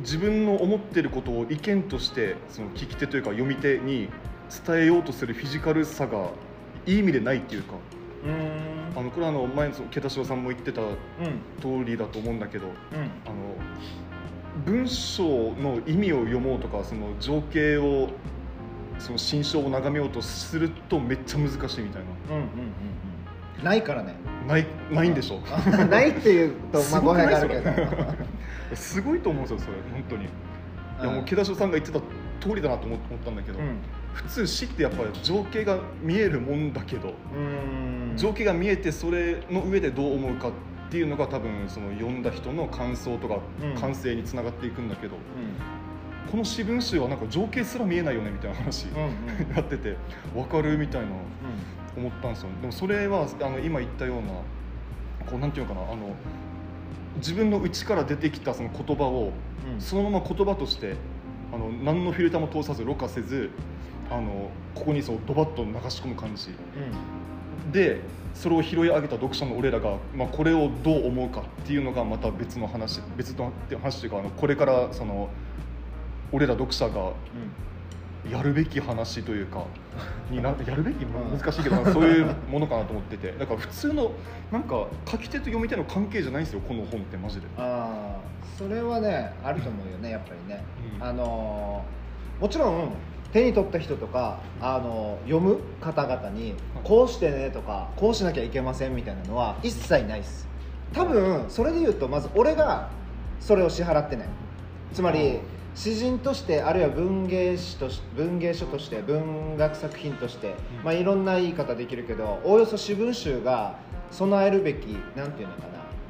[0.00, 4.08] 自分の思ってることを意見としてその聞き手というか読み手に
[4.66, 6.30] 伝えようとするフィジカルさが
[6.86, 7.74] いい意味でないっていうか。
[8.24, 8.28] う
[8.74, 10.92] んあのこれはあの前のそのケタシオさんも言ってたうん。
[11.60, 12.72] 通りだと思うんだけどうん。
[12.72, 13.34] あの
[14.66, 15.24] 文章
[15.54, 18.08] の意味を読もうとかその情景を
[18.98, 22.48] その心象を眺めようとするとめっちゃ難しいみたいうんうんうん
[23.58, 23.64] うん。
[23.64, 24.14] ないからね。
[24.46, 25.40] なないないんでしょ
[25.86, 27.70] ないっていうとまあ語弊があるけど。
[28.74, 30.24] すごいと思うんですよそれ本当に。
[30.24, 30.26] い
[31.02, 31.24] やもううん。
[31.24, 32.00] 毛田さんが言ってた
[32.40, 33.76] 通りだなと思思ったんだけど、うん
[34.12, 38.16] 普通詩ってやっぱり情景が見えるもんだけど、うん。
[38.16, 40.52] 情景が見えてそれの上でどう思うかっ
[40.90, 43.74] ていうのが多分その読んだ人の感想とかうん。
[43.74, 45.18] 感性につながっていくんだけど、う
[46.30, 49.50] この詩文集はなんか情景すら見えないよねみたいな話うんうん。
[49.54, 49.96] なってて
[50.34, 51.08] 分かるみたいな
[51.96, 52.48] 思ったんですよ。
[52.60, 54.28] でもそれはあの今言ったような
[55.30, 56.14] こうなんていうのかなあの
[57.16, 59.32] 自分の内から出てきたその言葉を
[59.72, 59.80] うん。
[59.80, 60.96] そのまま言葉として
[61.52, 63.50] あの何のフィルターも通さずろ過せず
[64.10, 66.50] あのここにそうドバッと流し込む感じ。
[67.72, 68.00] で
[68.34, 75.28] それを拾い上げた読者の俺らが、まあ、これをどう思うかっていうのがまた別の話別の話というかあのこれからその
[76.30, 77.12] 俺ら読者が
[78.30, 79.64] やるべき話というか
[80.30, 81.04] になやるべき？
[81.04, 81.38] うん。
[81.38, 83.32] 難しいけどそういうものかなと思ってて。
[83.32, 84.12] だから普通の
[84.52, 87.46] なんか書き手と読み手の関係じゃないんですよこの本ってマジで。
[87.56, 88.20] ああ
[88.56, 90.62] それはねあると思うよねやっぱりね、
[91.00, 91.06] うん。
[91.06, 91.98] あのー
[92.42, 92.92] もちろん
[93.32, 100.48] 手に取った人とか、あのー読む方々にこうしてねとかこうしなきゃいけませんみたいなのは一切ないです。
[100.92, 102.88] 多分それで言うとまず俺が
[103.40, 104.28] それを支払ってない。
[104.92, 105.40] つまり
[105.74, 110.84] 詩人としてあるいは文芸誌とし文芸書として文学作品として、うん。
[110.84, 113.76] まあ、いろんな言い方できるけどおおよそ詩文集が
[114.10, 115.68] 備えるべきなんていうのかな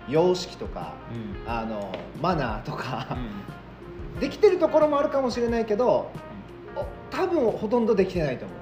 [0.09, 1.51] 様式とかうん。
[1.51, 3.19] あのマナーとか、
[4.15, 4.21] うん。
[4.21, 6.13] できてるところもあるかもしれないけど
[7.11, 8.55] 多分ほとんどできてないと思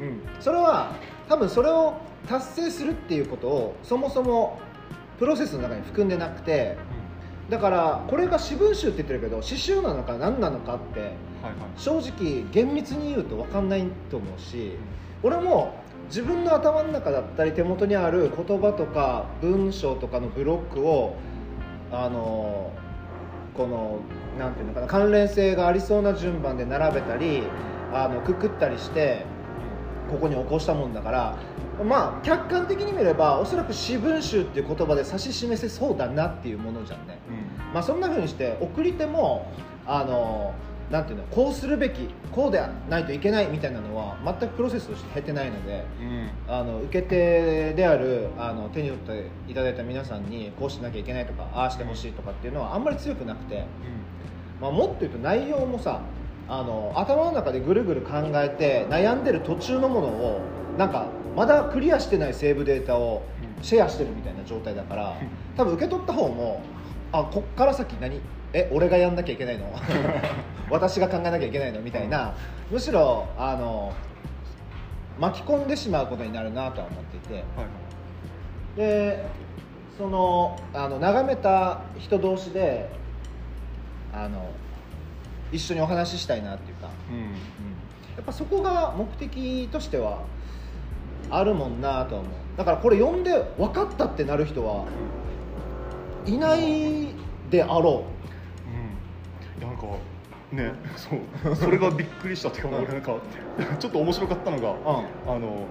[0.00, 0.92] う、うん、それは
[1.28, 1.94] 多分それを
[2.28, 4.58] 達成するっていうことをそもそも
[5.18, 6.76] プロセスの中に含んでなくて
[7.50, 11.10] だからこれが私文集って言ってるけど詩集なのか何なのかってはいは
[11.50, 11.52] い。
[11.76, 14.72] 正直厳密に言うと分かんないと思うし
[15.22, 15.74] 俺も
[16.08, 21.16] 自分の頭の中だったり手元にある言葉とか文章とかのブロックを
[21.92, 22.72] あの
[23.54, 24.00] この
[24.38, 27.42] なんていうのかな関連性がありそうな順番で並べたり
[27.94, 29.24] あのくくったりして
[30.10, 31.38] ここに起こしたもんだから
[31.84, 37.18] まあ客観的に見ればおそらく詩文集っていう言葉で指し示せそうだなっていうものじゃんね。
[37.28, 37.72] うん。
[37.72, 39.50] まあ、そんなふうにして送り手も
[39.86, 40.54] あの
[40.90, 46.30] なんていうのこうするべきこうでないといけないみたいなのは全くプロセスとして経てないのでうん。
[46.46, 53.64] あの受け手であるあの手に取っていただいた皆さんにこうしなきゃいけないとかああしてほしいとかっていうのはあんまり強くなくて、
[54.60, 56.02] まあ、もっと言うと内容もさ
[56.48, 60.40] あの頭の中でぐるぐる考えて悩んでる途中のものを
[60.78, 63.22] なんかまだクリアしてないセーブデータを
[63.62, 65.16] シェアしてるみたいな状態だから
[65.56, 66.60] 多分受け取った方も
[67.12, 68.20] あこっから先何？
[68.52, 69.66] え俺がやんなきゃいけないの？
[70.70, 71.80] 私が考えなきゃいけないの？
[71.80, 72.34] みたいな
[72.70, 73.92] むしろあの
[75.18, 77.34] 巻き込んでしまうことになるなとは思っていて。
[77.34, 78.76] はいはい。
[78.76, 79.24] で
[79.96, 82.88] そのあの眺めた人同士で
[84.12, 84.48] あの
[85.54, 87.22] 一緒にお話ししたいなっていうか、うんうん。
[87.22, 87.28] や
[88.20, 90.22] っぱそこが目的としては
[91.30, 92.32] あるもんなとは思う。
[92.56, 94.84] だからこれ読んで分かったってなる人は
[96.26, 97.08] いない
[97.50, 98.04] であろ
[98.66, 99.60] う。
[99.60, 99.60] ん。
[99.60, 99.86] いやなんか
[100.52, 101.16] ねそ
[101.50, 101.56] う。
[101.56, 103.16] それがびっくりしたっていうか俺なんか
[103.78, 104.74] ちょっと面白かったのがう
[105.26, 105.36] うん。
[105.36, 105.66] あの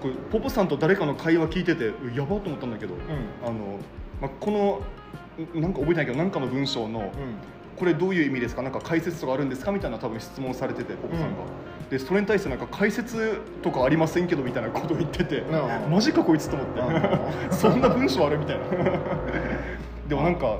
[0.00, 2.98] これポポさんと誰かの会話聞いててうやばと思ったんだけど、う
[3.44, 3.78] あの
[4.20, 4.80] まあ、この
[5.58, 7.10] んなんか覚えてないけどなんかの文章の、ん
[7.80, 8.60] これどういう意味ですか？
[8.60, 9.72] なんか解説とかあるんですか？
[9.72, 11.36] みたいな多分質問されててポポさんが、
[11.90, 15.90] でそれに対してなんか解説とかありませんけどみたいなことを言ってて、うん。
[15.90, 16.84] マジかこいつと思って、う
[17.50, 18.38] そんな文章ある？
[18.38, 18.64] みたいな。
[20.08, 20.58] でもなんか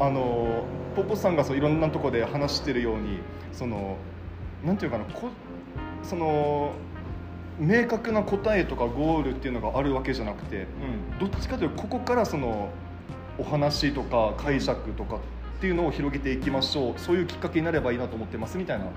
[0.00, 0.64] あの
[0.96, 3.20] ポポさんがそういろんなところで話してるように
[3.52, 3.96] その
[4.64, 5.28] なんていうかなこ
[6.02, 6.72] その
[7.60, 10.66] 明確な答えとかゴールっていうのがあるわけじゃなくて
[11.20, 12.70] どっちかというとここからその
[13.38, 15.24] お話とか解釈とかって
[15.66, 16.94] いうのを広げていきましょう。
[16.96, 18.90] そういうきっかけになればいいなと思ってますみたいなうん。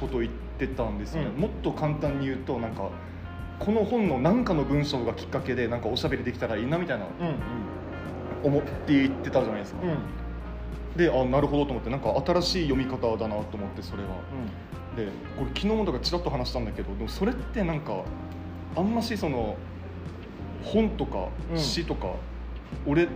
[0.00, 1.40] ことを言ってたんですよね、うん。
[1.42, 2.90] もっと簡単に言うとなんか
[3.58, 7.26] この本の何かの文章がきっかけでなんかおしゃべりできたらいいなみたいなうん。
[7.26, 7.34] うん
[8.44, 9.90] 思って言ってたじゃないですか、うん。
[9.90, 9.96] うん
[10.96, 14.08] であなるほどと思ってなんか新しい読み方だなと思ってそれは。
[14.96, 15.06] で
[15.38, 18.02] これ昨日もだからちらっと話したんだけどでもそれってなんか
[18.76, 19.56] あんましその
[20.64, 21.58] 本とかうん。
[21.58, 22.08] 詩とか、
[22.86, 23.08] 俺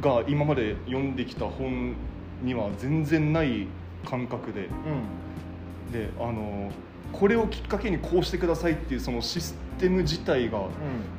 [0.00, 1.94] が今まで読んできた本
[2.42, 3.66] には全然ない
[4.04, 4.62] 感覚で。
[4.62, 5.92] うん。
[5.92, 6.70] であの
[7.12, 10.60] これをきっかけにこうしてくださいっていうそのシステム自体が、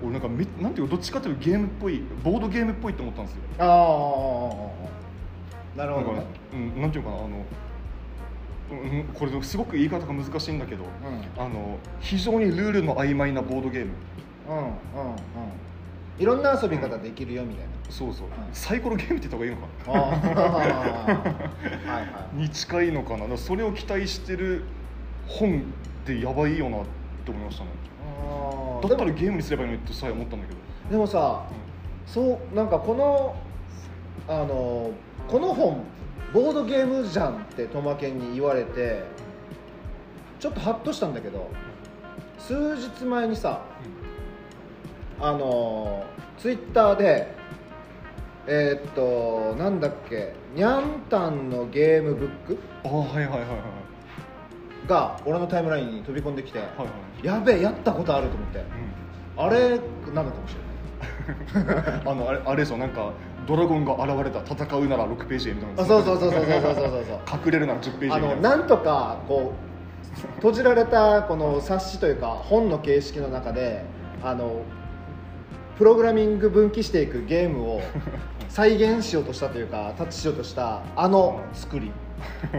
[0.02, 3.42] 俺なんかめなんていうかどっちかというとゲームっぽいボードゲームっぽいと思ったんですよ。
[3.60, 3.64] あ
[5.76, 7.28] あなるほどね、うん、なんていうかなあの、
[8.72, 11.44] うん、これすごく言い方が難しいんだけどうん。
[11.44, 13.92] あの非常にルールの曖昧なボードゲーム。
[14.50, 14.74] うんうんうん
[16.20, 19.68] いろんな遊び方できるよみたいそうそう、んサイコロゲームって言った方がいいのか
[22.34, 22.42] な？
[22.42, 24.64] に近いのかなそれを期待してる
[25.28, 25.64] 本っ
[26.06, 26.86] てやばいよなっ
[27.26, 27.70] て思いましたね。
[28.84, 31.44] いだったらゲームにすればいいのにってさえ思ったんだけど、でもさ
[32.08, 33.36] そうなんかこの
[34.28, 34.92] あの
[35.28, 35.84] この本
[36.34, 39.04] ボードゲームじゃんってトマケンに言われて
[40.40, 41.50] ちょっとハッとしたんだけど
[42.40, 43.62] 数日前にさ
[45.22, 46.04] あの
[46.40, 47.28] ツイッターで
[48.48, 54.88] えーっとなんだっけニャンタンのゲームブックああはいはいはいはい。
[54.88, 56.86] が俺のタイムラインに飛び込んできて、はいは
[57.24, 57.26] い。
[57.26, 58.60] やべえやったことあると思って。
[58.60, 58.64] う
[59.38, 59.80] あれ
[60.14, 60.56] なのかもし
[61.54, 62.04] れない。
[62.04, 63.12] ん、あのあれあれでしょなんか
[63.48, 67.40] ドラゴンが現れた戦うなら6ページへみたいなあそうそうそうそうそうそうそうそう。
[67.46, 68.50] 隠れるなら10ページへあみたいな。
[68.50, 73.86] のなんとかこう閉じられたこの冊子というか本の形式の中で
[74.24, 74.64] あの
[75.82, 77.82] プログラミング分岐していくゲームを
[78.50, 81.92] 再現しようとしたというかタッチしようとしたあの作り。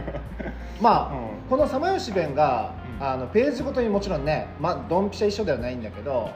[0.83, 1.49] まあ、うん。
[1.49, 3.07] この「さ吉弁が」うん。
[3.07, 6.31] あのページごとにもちろんね、まあ、ドンピシャ一緒ではないんだけど、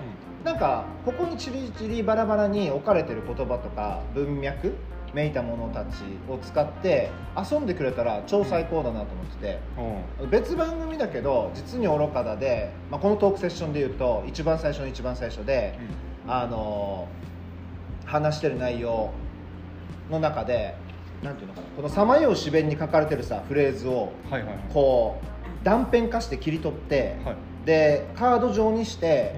[0.44, 4.72] なんかここにちりちりバラバラに置かれてる言葉とか文脈
[5.12, 9.58] めいたものたちを使って遊んでくれたら超最高だなと思ってて。
[10.22, 10.30] うん。
[10.30, 15.76] 別番組だけど実に愚かだで、まあ、このトークセッションで言うと一番最初の一番最初で、
[16.28, 17.08] あの
[18.04, 19.10] 話してる内容
[20.10, 20.74] の中で
[21.22, 24.56] なんていうのかなこの「さまよう詩弁」に書かれてるさフレーズをはいはいはい。
[24.72, 27.36] こう断片化して切り取って、はい。
[27.64, 29.34] でカード状にして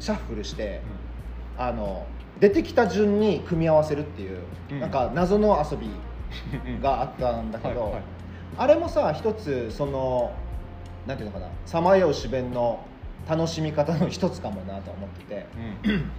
[0.00, 0.80] シャッフルして、
[1.56, 2.06] あの
[2.40, 4.40] 出てきた順に組み合わせるっていう、
[4.72, 4.80] うん。
[4.80, 5.88] なんか謎の遊び
[6.66, 6.80] うん。
[6.80, 8.02] があったんだけど、はいはい。
[8.58, 10.32] あれもさ一つその
[11.06, 12.84] なんていうのかなさまよう詩弁の
[13.28, 15.46] 楽しみ方の一つかもなと思ってて、
[15.84, 16.10] うん。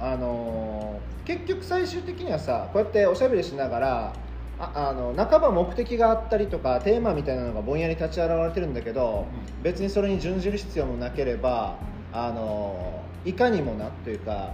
[0.00, 4.12] あのー結局最終的にはさこうやっておしゃべりしながら
[4.58, 9.26] ああの半ば目的があったりとかテーマみたいなのがぼんやり立ち現れてるんだけど、
[9.62, 11.76] 別にそれに準じる必要もなければ
[12.12, 14.52] あのいかにもなというか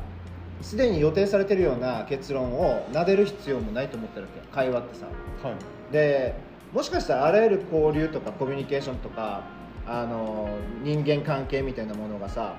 [0.62, 5.06] すでに予定されてるような結論を撫でる必要もないと思ってるわけ会話ってさ。
[5.42, 5.92] はい。
[5.92, 6.34] で
[6.72, 9.42] もしかしたらあらゆる交流とかコミュニケーションとか
[9.90, 10.48] あの
[10.84, 12.54] 人間関係みたいなものがさ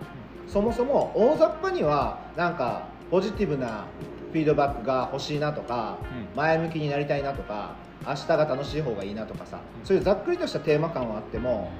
[0.47, 3.85] そもそも大雑把にはなんかポジティブな
[4.33, 6.37] フィードバックが欲しいなとか、うん。
[6.37, 7.75] 前向きになりたいなとか
[8.07, 11.71] 明日が楽しい方がいいなとかさそういうざっくりとしたテーマ感はあっても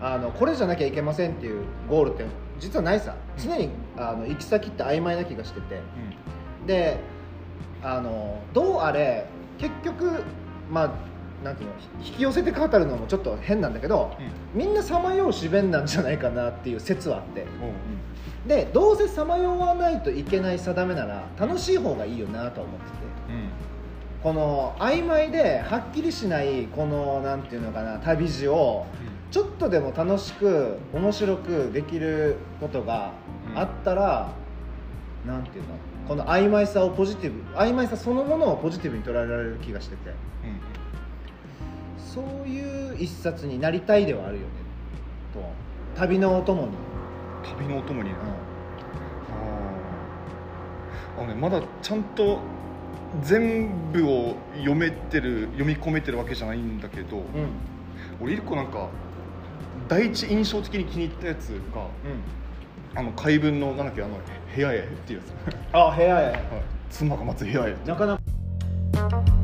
[0.00, 2.24] あのこれじゃなきゃいけませんっていうゴールって
[2.58, 3.14] 実はないさ。
[3.38, 5.80] 常にあの行き先って曖昧な気がしてて。
[6.66, 6.98] で
[7.82, 9.26] あのどうあれ
[9.58, 10.22] 結局
[10.70, 10.90] まあ
[11.44, 11.74] なんていうの
[12.04, 14.14] 引き寄せて語るのもちょっと変なんだけど
[14.54, 17.42] みんなさまよう詩弁なんじゃないかなっていう説はあって。
[17.42, 17.46] うん
[18.46, 23.00] でどうせさまよわないといけない定めなら楽しい方がいいよなと思ってて。
[24.22, 28.86] この曖昧ではっきりしないこのなんていうのかな旅路を
[29.30, 33.12] ちょっとでも楽しく面白くできることが
[33.54, 34.32] あったら、
[35.26, 35.68] なんていうの
[36.06, 40.10] この曖昧さをポジティブ曖昧さそのものをポジティブに捉えられる気がしてて
[42.12, 44.48] そういう一冊になりたいではあるよね。
[45.32, 45.40] と。
[45.96, 46.70] 旅のお供に、
[47.44, 48.16] 旅のお供にね。
[48.16, 48.18] う
[51.18, 51.22] あー。
[51.22, 52.40] あのねまだちゃんと
[53.22, 57.26] 全部を読めてる読み込めてるわけじゃないんだけど、んうん。
[58.20, 58.88] 俺一個なんか
[59.86, 62.98] 第一印象的に気に入ったやつがうん。
[62.98, 64.18] あの怪文のなんだっけあの
[64.52, 66.32] 部屋へっていうやつ、あ部屋へ。
[66.32, 66.42] はい、
[66.90, 67.76] 妻が待つ部屋へ。
[67.86, 69.39] なかなか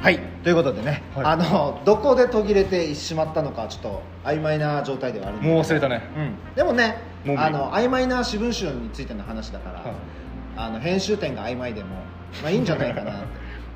[0.00, 0.20] はい。
[0.44, 1.24] ということでね、はい。
[1.26, 5.54] あのどこで途切れてしまったのかちょっと曖昧な状態ではあるんだけど。
[5.54, 6.02] もう忘れたね。
[6.16, 6.20] う
[6.52, 7.48] ん、でもねもう無理。
[7.48, 9.92] あの曖昧な私文集についての話だから、はい。
[10.56, 11.96] あの編集点が曖昧でも、
[12.42, 13.10] まあ、いいんじゃないかな。
[13.10, 13.20] っ て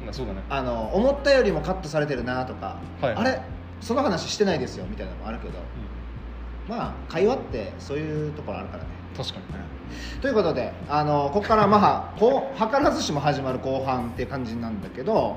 [0.04, 0.42] まあそうだね。
[0.48, 3.14] あの思ったよりもカットされてるなとか、はい。
[3.14, 3.40] あれ
[3.80, 5.54] その話してないですよみたいなのもあるけど。
[6.68, 8.88] まあ会話ってそういうところあるからね。
[9.16, 10.20] 確かに。
[10.20, 15.36] ということであのここからまあこう図らずしも始まる後半っていう感じなんだけど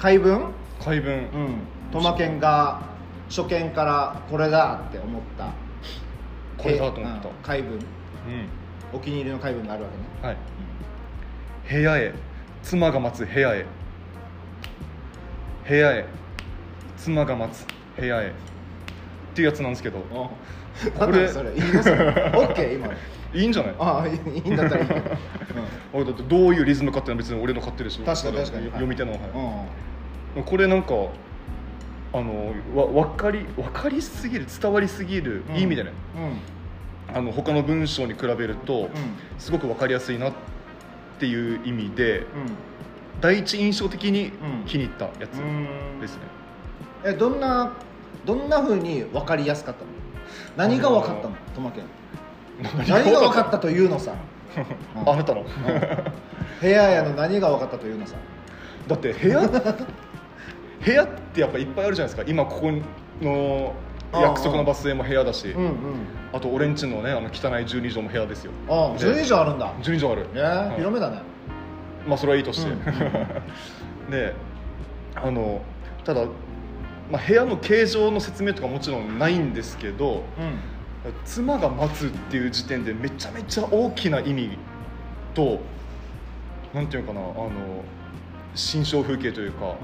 [0.00, 0.52] 回文？
[0.82, 1.12] 怪文。
[1.12, 1.54] うん。
[1.92, 2.80] トマケンが
[3.28, 5.52] 初見からこれだって思った。
[6.56, 7.28] これだと思った。
[7.28, 7.34] うん。
[7.42, 7.74] 回文。
[7.74, 7.80] うん。
[8.92, 9.88] お気に入りの回文があるわ
[10.22, 10.32] けね。
[10.32, 10.36] はい。
[11.74, 12.14] 部屋へ。
[12.62, 13.66] 妻が待つ部屋へ。
[15.68, 16.06] 部屋へ。
[16.96, 17.66] 妻が待つ
[17.98, 18.28] 部屋へ。
[18.28, 18.32] っ
[19.34, 19.98] ていうやつなんですけど。
[20.00, 20.30] こ
[20.98, 21.52] これれそれ。
[21.52, 21.60] いい。
[21.60, 21.96] のそれ
[22.34, 22.94] OK 今の。
[23.32, 23.74] いいんじゃない？
[23.78, 25.02] ああいいいいんだったらいいけど、
[25.92, 28.04] 俺だってどういうリズムかっていうのは別に俺の勝手でしょ。
[28.04, 28.66] 確かに確かに。
[28.66, 29.60] 読み手の、はいうん
[30.46, 30.94] これなんか
[32.12, 35.56] あのわ分かり分かりすぎる伝わりすぎる、うん。
[35.56, 35.92] いい意味でね。
[37.08, 37.16] うん。
[37.16, 38.90] あの他の文章に比べると、うん。
[39.38, 40.32] すごく分かりやすいなっ
[41.18, 42.24] ていう意味でう
[43.20, 44.64] 第一印象的にうん。
[44.66, 45.36] 気に入ったやつ
[46.00, 46.22] ですね、
[47.04, 47.72] えどんな
[48.24, 49.90] どんなふうに分かりやすかったの？
[50.56, 51.34] 何が分かったの？
[51.54, 51.84] トマケン。
[52.86, 53.58] 何が分かった？
[53.58, 54.14] というのさ、
[54.96, 55.46] う んあなたの、うん。
[56.60, 58.16] 部屋やの何が分かったというのさ。
[58.86, 59.40] だって部屋？
[60.84, 62.30] 部屋ってやっぱいっぱいあるじゃないですか。
[62.30, 62.72] 今ここ
[63.20, 63.74] の
[64.12, 65.48] 約束のバス停も部屋だし。
[65.48, 65.74] うんうん。
[66.32, 67.30] あと俺んちのねあの汚い
[67.64, 68.52] 12畳も部屋ですよ。
[68.68, 69.74] ああで10以上あるんだ。
[69.82, 70.34] 12畳ある。
[70.34, 70.76] ねはい。
[70.76, 71.22] 広めだね。
[72.06, 72.80] まあそれはいいとして、うん。
[74.10, 74.34] で
[75.14, 75.60] あの
[76.04, 76.24] ただ、
[77.10, 80.58] まあ、部屋の形状の説明とかもちろんないんですけどうん。
[81.24, 84.58] 妻が待つっていう時点でめちゃめちゃ大きな意味
[85.34, 85.60] と
[86.74, 87.50] なんていうのかなあの
[88.54, 89.76] 心象風景というか、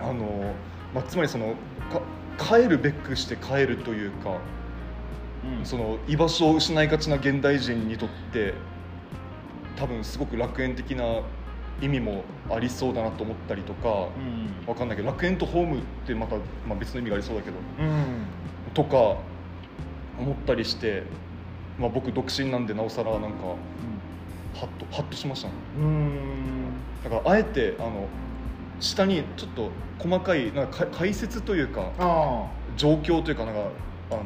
[0.00, 0.54] あの
[0.94, 1.54] まあ、つまりその
[2.38, 4.38] か帰るべくして帰るというか、
[5.58, 5.66] うん。
[5.66, 8.54] その居場所を失いがちな現代人にとって
[9.76, 11.22] 多分すごく楽園的な
[11.80, 14.66] 意味もありそうだなと思ったりとか、うん。
[14.66, 16.36] わかんないけど楽園とホームってまた、
[16.66, 18.26] まあ、別の意味がありそうだけどうん。
[18.74, 19.16] とか
[20.18, 21.04] 思ったりして、
[21.78, 23.38] まあ、僕独身なんでなおさらなんか
[24.54, 26.70] ハッとハッとしましたねうん。
[27.04, 28.08] だからあえてあの
[28.80, 33.60] 下にちょっと細かいなんかか解説というかあ状況というかなんか
[34.10, 34.22] あの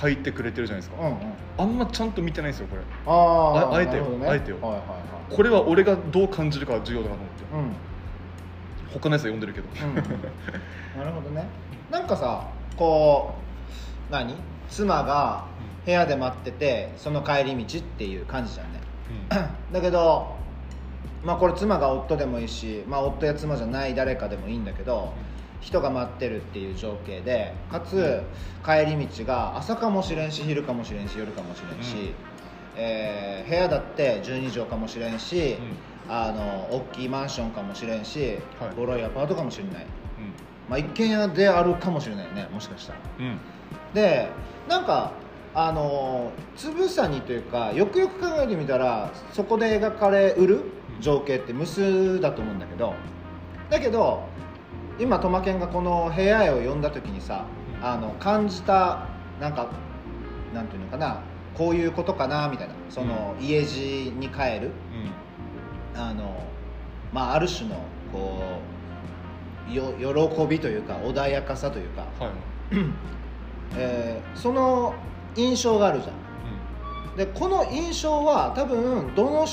[0.00, 1.18] 書いてくれてるじゃないですか、うんうん。
[1.58, 2.82] あんまちゃんと見てないんですよこれ。
[3.06, 3.12] あー
[3.72, 4.26] ああえてよね。
[4.28, 4.58] あえてよ。
[4.60, 4.80] はいはい
[5.30, 7.56] これは俺がどう感じるかが重要だなと思って。
[7.56, 7.64] はい
[8.94, 9.96] 他のやつは読んでるけど、うん、うん、
[10.96, 11.44] なるほどね。
[11.90, 12.46] なんかさ
[12.76, 13.34] こ
[14.08, 14.34] う何？
[14.68, 15.44] 妻が
[15.84, 18.80] 部屋で待っててその帰り道っていう感じじゃんね。
[19.72, 20.36] だけど
[21.24, 25.14] まあこれ妻が夫でもいいし、まあ、夫や妻じゃない誰かでもいいんだけど
[25.60, 28.22] 人が待ってるっていう情景でかつ
[28.64, 32.14] 帰り道が朝かもしれんし昼かもしれんし夜かもしれんし、うん。
[32.76, 35.58] えー部屋だって12畳かもしれんし、
[36.08, 38.74] あの大きいマンションかもしれんし、はい。
[38.74, 39.86] ボロいアパートかもしれない、う
[40.68, 42.98] まあ、一軒家であるかもしれないよねもしかしたら。
[42.98, 43.38] んうん。
[43.94, 44.28] で
[44.68, 45.12] なんか
[45.54, 50.64] あのつぶさにというかよくよく考えてみたらそこで描かれうる
[51.00, 52.94] 情景って無数だと思うんだけど
[53.70, 54.22] だけど
[54.98, 57.46] 今トマケンがこの部屋絵を読んだ時にさ
[57.82, 59.08] あの感じた
[59.40, 59.68] なんか
[60.54, 61.20] なんていうのかな
[61.54, 64.70] こういうことかなみたいなその家路に帰る
[65.96, 66.36] あの、
[67.12, 67.76] まあ、ある種の
[68.12, 68.40] こ
[69.70, 72.32] うよ喜びというか穏やかさというか、はい。
[73.76, 74.94] えーその
[75.36, 77.16] 印象があるじゃん。
[77.16, 79.46] でこの印象は多分どの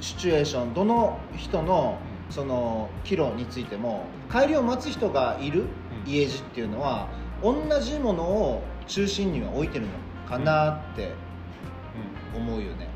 [0.00, 6.10] シシチュエーションどの人のうんその岐路についても帰りを待つ人がいるうん。
[6.10, 7.08] 家路っていうのは
[7.42, 9.90] 同じものを中心には置いてるの
[10.28, 11.12] かなって
[12.34, 12.42] うん。
[12.42, 12.88] 思うよね、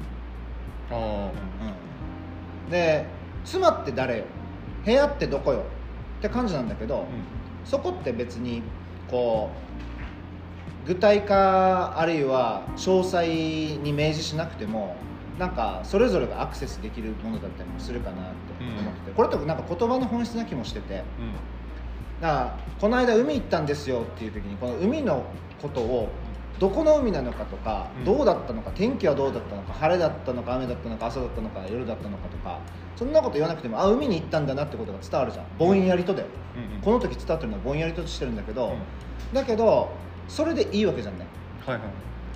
[0.90, 1.30] ああ
[2.66, 3.06] うん、で
[3.44, 4.24] 妻って誰よ？
[4.84, 5.64] 部屋ってどこよ？
[6.18, 7.06] って感じなんだけど、
[7.64, 8.62] そこって別に
[9.08, 9.50] こ
[10.84, 13.26] う具体化あるいは詳細
[13.78, 14.96] に明示しなくても
[15.40, 18.22] なんかそれぞれがアクセスできるものだったりもするかなって
[18.60, 20.96] 思ってて、これってなんか言葉の本質な気もしてて。
[20.96, 21.00] うん。
[22.20, 25.24] だからこの間海行ったんですよっていう時にこの海の
[25.62, 26.10] ことを
[26.58, 28.04] どこの海なのかとか、うん。
[28.04, 32.60] どうだったのか天気はどうだったのか晴れだったのか雨だったのか朝だったのか夜だったのかとか
[32.96, 35.46] そんなこと言わなくてもあ海に行ったんだなってことが伝わるじゃん。
[35.58, 36.80] ぼんやりとだよ、うんうん。
[36.82, 39.34] この時伝わってるのはぼんやりとしてるんだけど、うん。
[39.34, 39.88] だけど
[40.28, 41.24] それでいいわけじゃんね。
[41.64, 41.84] はいはい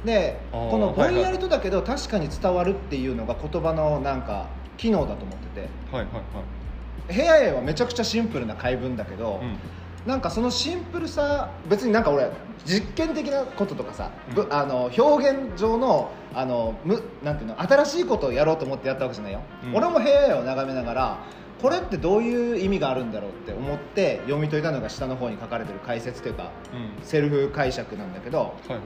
[0.04, 5.68] でこのぼんやりとだけど確かに伝わるっていうのが言葉のなんか機能だと思ってて。
[5.92, 6.24] はいはいはい。
[7.06, 9.58] 部屋絵はめちゃくちゃシンプルな回文だけど、うん。
[10.06, 12.30] なんかそのシンプルさ別になんか俺
[12.66, 14.34] 実験的なこととかさ、うん。
[14.34, 19.76] ぶあの表現上のあのむなんていうの新しいことをやろうと思ってやったわけじゃないよ、うん。
[19.76, 21.18] 俺も部屋絵を眺めながら
[21.62, 27.04] これってどういう意味があるんだろうって思って読み解いたのが下の方に書かれてる解説というかうん。
[27.04, 28.78] セルフ解釈なんだけどはい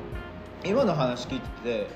[0.64, 1.86] 今の話聞いてて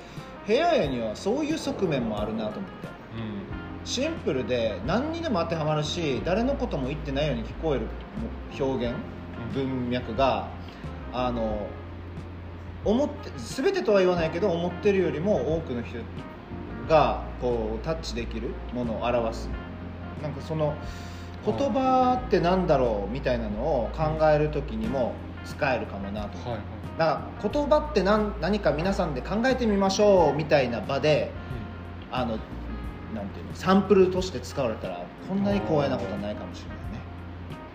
[0.47, 2.87] 部屋絵にはそういう側面もあるなと思って。
[3.17, 3.63] うん。
[3.85, 7.87] シンプルで何にでも当てはまるし誰のことも言ってないように聞こえる
[8.57, 8.95] 表現
[9.53, 10.47] 文脈が
[11.11, 11.67] あの
[12.85, 15.99] 思って全てとは言わないけど思ってるよりも多くの人
[16.87, 19.49] がこうタッチできるものを表す。
[20.21, 20.73] なんかその
[21.45, 26.37] 言葉ってなんだろうみたいなのを考える時にも使えるかもなと。
[26.49, 31.31] はいはいだから言葉って何何か皆さんで考えてみましょうみたいな場で
[32.11, 32.37] あの
[33.15, 36.83] なんていうのサンプルとして使われたらこんなに光栄なことはないかもしれないね。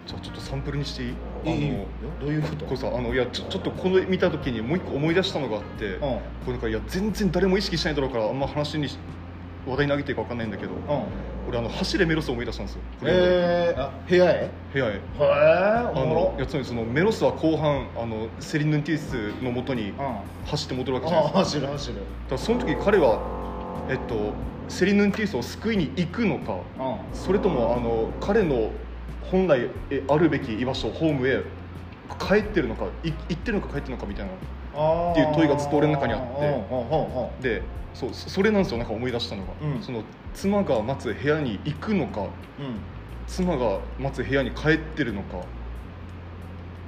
[0.06, 1.14] じゃあちょっとサンプルにしていい？
[1.44, 1.86] あの
[2.20, 2.64] どういうこと？
[2.64, 6.00] これさあのいやちょちょっとこの見た時にもう一個思い出したのがあって、うん。
[6.00, 8.98] これなんかいや全然誰も意識しないだろうからあんま話にし
[9.66, 10.78] 話題に上げていいか分かんないんだけど、うん
[11.48, 12.80] 俺あの走れメロスを思い出したんですよ。
[13.02, 14.34] えー、あ部屋へ？
[14.44, 14.92] へ部屋へ。
[14.94, 19.94] えあのいやつまりそのメロスは後半あのセリヌンティスのもとにうん。
[20.46, 21.38] 走って戻るわけじゃないですか。
[21.40, 21.94] あ走る走る。
[21.96, 23.20] だからその時彼は
[23.88, 24.32] えっと
[24.68, 27.16] セリヌンティスを救いに行くのかうん。
[27.16, 28.70] それともあの彼の
[29.30, 31.42] 本来えあるべき居場所ホームへ
[32.18, 34.32] 帰ってるのかい行ってるのか帰ってるのかみたいな
[34.72, 36.46] っていう問いがずっと俺の中にあって。
[36.70, 37.62] うんうんうんうんで
[37.94, 39.82] そうそそれなんですよなんか思い出したのが、うん。
[39.82, 42.28] その妻が待つ部屋に行くのかうん。
[43.26, 45.38] 妻が待つ部屋に帰ってるのか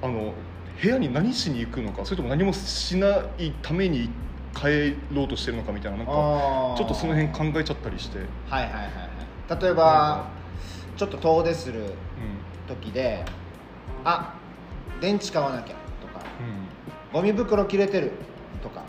[0.02, 0.32] あの
[0.80, 4.08] 部屋に何しに行くのかそれとも何もしないために
[4.54, 6.12] 帰ろうとしてるのかみたいななんか
[6.78, 8.88] ちょっとその辺考えちゃったりして、うん、はいはいはいは
[9.58, 9.62] い。
[9.62, 10.28] 例えば
[10.96, 11.92] ちょっと遠出する
[12.68, 13.24] 時で
[14.04, 14.34] あ
[15.00, 16.24] 電池買わなきゃとか
[17.12, 18.12] ゴミ袋切れてる
[18.62, 18.82] とか。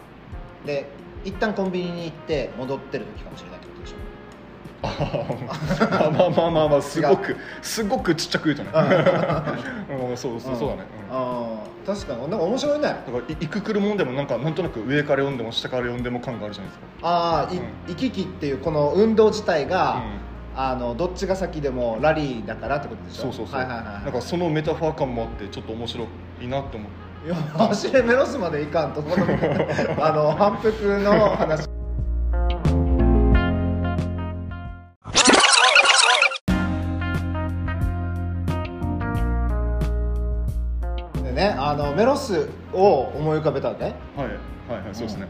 [0.65, 0.85] で
[1.23, 3.95] 一旦コンビニに行って戻ってる時かもしれないってことでしょ。
[4.83, 8.71] あーまあまあまあまあすごくすごくちっちゃく言うとね。
[10.09, 10.17] うん。
[10.17, 11.15] そうそうそうだね、うん。
[11.15, 12.21] ああ確かに。
[12.21, 12.83] なんか面白いね。
[12.83, 17.07] だからい行く来るもんでもなんかなんとなく上から読んでも下から読んでも感があるじゃないですか。
[17.07, 17.63] ああ、いうん。
[17.87, 20.01] 行き来っていうこの運動自体が、
[20.55, 23.23] うあのどっちが先でもラリーだからってことでしょ。
[23.23, 26.05] そうそうそう、はいはいはいなんかそのメタファー感もあってちょっと面白
[26.41, 26.89] いなって思っ
[27.23, 29.03] いや走れメロスまでいかんと
[29.99, 31.67] あの反復の話。
[41.23, 45.27] でねあのメロスを思い浮かべたねはいはいはいそうですね、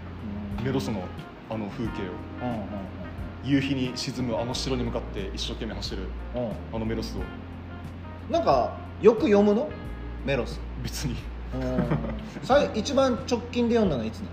[0.64, 1.04] メロスの
[1.50, 2.06] あの風景を。
[2.42, 2.66] うんうん
[3.44, 6.04] 夕日に沈むあの城に向かって一生懸命走る
[6.36, 6.52] うんうん。
[6.74, 7.22] あのメロスを。
[8.32, 9.68] なんかよく読むの？
[10.24, 10.60] メロス。
[10.84, 11.16] 別に
[11.54, 12.46] うん。
[12.46, 14.30] さい一番直近で読んだのはいつな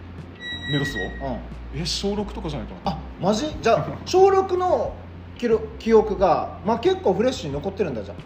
[0.72, 1.40] メロスをの
[1.74, 1.80] うん。
[1.80, 2.92] え小6とかじゃないかな。
[2.92, 3.46] あマジ？
[3.60, 4.94] じゃあ小6の
[5.36, 8.16] 記録記憶が、まあ、結構フレッシュに残ってるんだじゃん。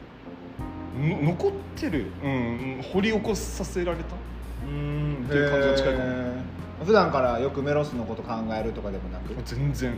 [1.25, 4.15] の残ってる、うんうん、掘り起こさせられた？
[4.67, 5.25] うん。
[5.25, 6.33] っていう感じが近いかも。
[6.85, 9.35] 普段からよくメロスのこと考えるとかでもなく？
[9.45, 9.95] 全然。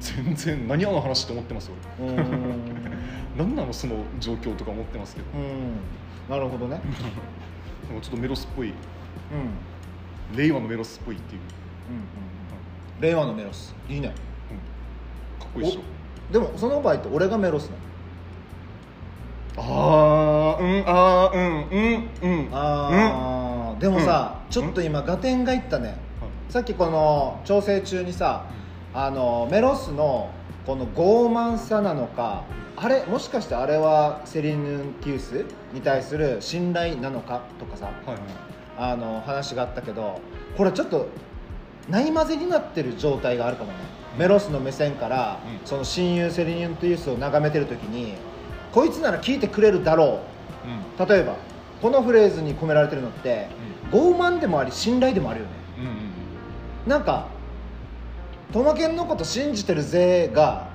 [0.00, 0.68] 全然。
[0.68, 2.72] 何あの話って思ってますようんうん。
[3.36, 5.26] 何なのその状況とか思ってますけど。
[5.34, 5.76] うん。
[6.28, 6.80] なるほどね
[7.88, 8.72] ちょっとメロスっぽい。
[10.34, 13.74] 令和のメロスっぽいっていう、うん令和のメロス。
[13.88, 14.12] いいね。
[14.50, 15.80] うん、かっこいいでしょ
[16.30, 17.70] おでもその場合って俺がメロス
[19.56, 20.56] なの？
[20.56, 21.68] あーうんあーうん
[22.22, 22.48] うんうん。
[22.52, 23.80] あー。
[23.80, 25.98] でもさ、ちょっと今合点がいったね。
[26.48, 28.46] さっきこの調整中にさ
[28.94, 30.30] あのメロスの
[30.66, 32.44] この傲慢さなのか
[32.76, 38.18] あれもしかしてあれはセリヌンティウスに対する信頼なのかとかさはいはい。
[38.78, 40.20] あの話があったけど
[40.56, 41.08] これちょっと
[41.88, 43.78] ないまぜになってる状態があるかもね。
[44.18, 45.66] メロスの目線から、うん。
[45.66, 48.14] その親友セリヌンティウスを眺めてる時に
[48.72, 50.20] こいつなら聞いてくれるだろ
[50.98, 51.02] う。
[51.02, 51.06] ん。
[51.06, 51.36] う例えば
[51.80, 53.46] このフレーズに込められてるのって
[53.92, 55.52] 傲慢でもあり信頼でもあるよね。
[55.78, 56.90] うんうん。
[56.90, 57.28] なんか
[58.52, 60.68] トマケンのこと信じてるぜが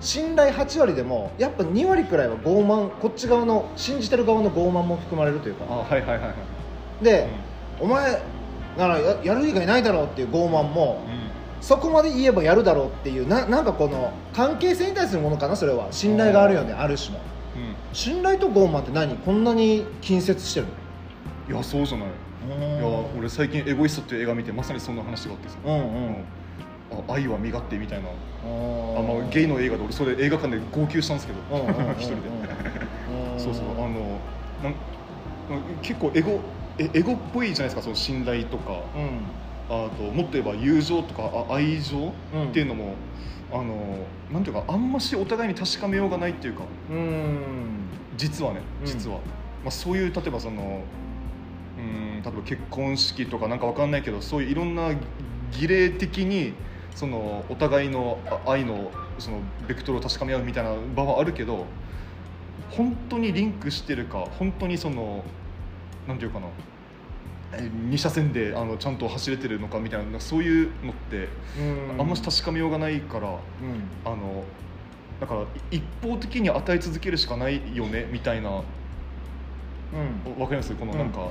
[0.00, 5.64] 信頼8割でもやっぱ2割くらいは傲慢こっち側の信じてる側の傲慢も含まれるというか。
[5.68, 6.34] あはいはいはいは
[7.00, 7.04] い。
[7.04, 7.28] で、
[7.78, 8.20] お前
[8.76, 11.30] ならややる以外ないだろうっていう傲慢もうん。
[11.60, 15.88] そこまで言えばやるだろうっていうななんかこの関係性に対するものかなそれは。
[15.92, 17.74] 信頼があるよねある種のうん。
[17.92, 20.66] 信頼と傲慢って何こんなに近接してる
[21.48, 22.08] いやそうじゃない。
[22.08, 25.54] のいや俺最近「エゴイスト」っていう映画見てまさにそんな話があってさ。
[25.64, 26.16] うんうん
[27.08, 28.08] あ愛は身勝手みたいな。
[28.08, 28.10] あ
[28.98, 31.40] あまあゲイの映画で俺それ映画館で号泣したんですけど。
[31.50, 31.96] うんうんうんうん。
[31.98, 32.22] 一人で。
[33.34, 33.40] うん。
[33.40, 34.18] そうそうあの
[34.62, 34.74] なん
[35.82, 36.40] 結構エゴ
[36.78, 38.72] えエゴっぽいじゃないですかその信頼とか。
[38.96, 39.20] うん。
[39.68, 42.48] あともっと言えば友情とかあ愛情うん。
[42.48, 42.94] っていうのも、
[43.52, 43.98] あの
[44.32, 46.64] なんていうかあんましお互いに確かめようがないっていうか。
[46.90, 47.88] うん。
[48.16, 48.86] 実はねうん。
[48.86, 50.82] 実は、まあ、そういう例えばその
[51.78, 54.90] うん例えば結婚式とかなんかわかんないけどそういういろんな
[55.52, 56.54] 儀礼的に
[56.94, 61.66] そのお互いのあ愛のそのベクトルを確かめ合うみたいな場はあるけど
[62.70, 65.24] 本当にリンクしてるか本当にその
[66.06, 66.46] なんていうかな
[67.54, 71.28] え二車線であのちゃんと走れてるのかみたいなそういうのって
[71.58, 72.00] うん。
[72.00, 73.38] あんまし確かめようがないからうん。
[74.04, 74.44] あの
[75.20, 78.50] だからい一方的に与え続けるしかないよねみたいな。
[78.50, 78.62] わ
[80.26, 80.40] うん。
[80.40, 80.74] わかります？
[80.74, 81.28] このなんか、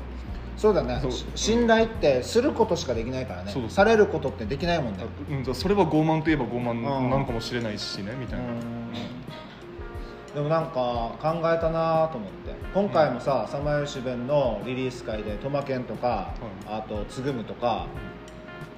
[0.58, 1.02] そうだね。
[1.36, 3.54] 信頼ってすることしかできないからね。
[3.70, 6.84] されることってできないもんねうん、それは傲慢といえば傲慢うん。
[6.84, 8.45] なのかもしれないしねみたいな、
[10.36, 10.72] でもなんか
[11.20, 12.52] 考えたなと思って。
[12.74, 16.34] 今回もさ「さまよし弁」のリリース会でトマケンとか、
[16.68, 17.88] あとつぐむとか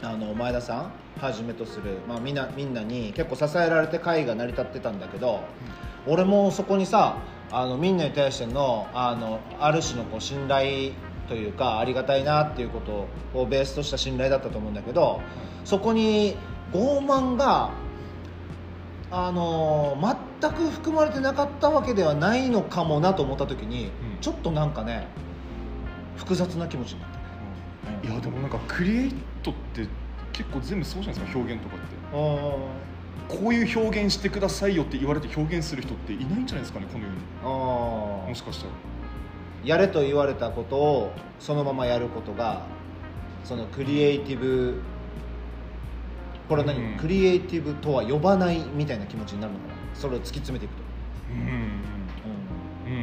[0.01, 5.41] あの前田さんはじめとする、まあ、みんなみんなに結構支えられて会が成り立ってたんだけど、
[6.07, 7.17] 俺もそこにさ
[7.51, 10.93] あのみんなに対してのあのある種のこう信頼
[11.33, 15.19] というかありがたいなっていうことをベースとした信頼だったと思うんだけど
[15.65, 16.37] そこに
[16.71, 17.71] 傲慢が
[19.09, 19.97] あの
[20.39, 23.91] 全く含まれてなかったわけではないのかもなと思った時に、うん。
[24.21, 25.07] ちょっとなんかね
[26.17, 27.09] 複雑な気持ちになっ
[28.01, 29.87] た、いやでもなんかクリエイトって
[30.31, 31.85] 結構全部そうじゃないですか表現とかって。
[32.15, 33.39] うん。
[33.43, 37.17] こういう表現してくださいよって言われて表現する人っていないんじゃないですかねこの世に。
[37.43, 37.45] あ
[38.27, 38.71] もしかしたら
[39.63, 42.65] やれと言われたことをそのままやることが
[43.43, 44.81] そのクリエイティブ
[46.47, 46.97] これは何、うん。
[46.97, 49.73] クリエイティブとは呼ばないみたいな気持ちになるのかな？
[49.95, 50.83] それを突き詰めていくと、
[51.31, 52.93] うんうん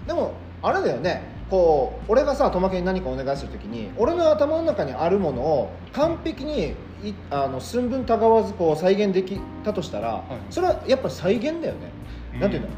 [0.00, 0.06] うん。
[0.06, 1.22] でもあれだよね。
[1.50, 6.70] こう俺がさトマケに何かお願いするときに俺の頭の中にあるものを完璧に
[7.02, 10.34] いあの寸分たがわずこう再現できたとしたら、い。
[10.48, 11.90] それはやっぱり再現だよね、
[12.34, 12.68] うんなんていうの？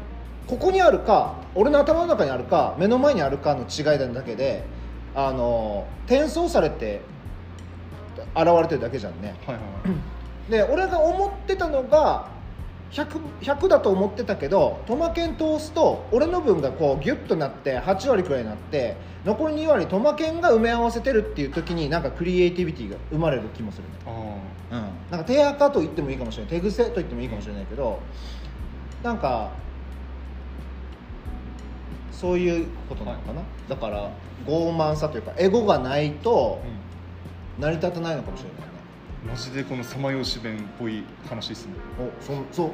[0.47, 4.63] ここにあるか俺の頭の中にあるか目の前にあるかの違いなだけで
[5.15, 7.01] あの転送されて
[8.35, 9.35] 現れてるだけじゃんね。
[9.47, 9.95] はいはいは
[10.47, 10.51] い。
[10.51, 12.29] で俺が思ってたのが
[12.91, 23.93] 100, 100だと思ってたけどトマケン通すと俺の分がこうギュッとなって8割くらいになって残り2割トマケンが埋め合わせてるっていう時になんかクリエイティビティが生まれる気もするね。
[24.05, 24.37] あ
[24.71, 26.51] うん、なんか手垢と言ってもいいかもしれない。
[26.51, 27.99] 手癖と言ってもいいかもしれないけど
[29.03, 29.51] なんか
[32.19, 34.09] そういうことなのかな、だから
[34.47, 36.61] 傲慢さというかエゴがないと
[37.57, 38.65] あ、成り立たないのかもしれないね。
[39.25, 41.73] うん、マジでこのさまようし弁っぽい話ですね。
[41.99, 42.71] おそそう。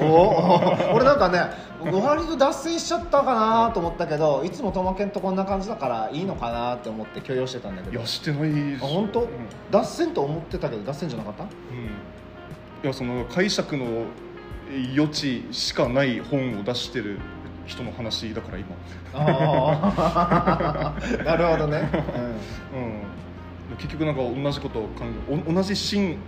[0.00, 1.40] お 俺なんかね
[1.82, 7.98] 割と脱線しちゃったかなと思ったけどいつもトマケンとこんな感じだからいいのかなって思って許容してたんだけど。
[7.98, 8.78] いやしてないし。
[8.80, 9.28] あ本当、うん、
[9.72, 11.42] 脱線と思ってたけど脱線じゃなかった？
[11.44, 11.48] うん。
[11.48, 13.84] いやその解釈の
[14.94, 17.18] 余地しかない本を出してる
[17.66, 18.76] 人の話だから今。
[19.14, 21.88] ああ なるほどね、
[23.70, 26.18] うん、結局なんか同じことを考えお同じ芯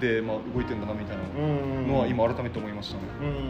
[0.00, 1.88] でまあ動いてんだなみたいなうん、うん。
[1.88, 3.02] のは今改めて思いましたね。
[3.20, 3.28] うん。
[3.28, 3.40] なる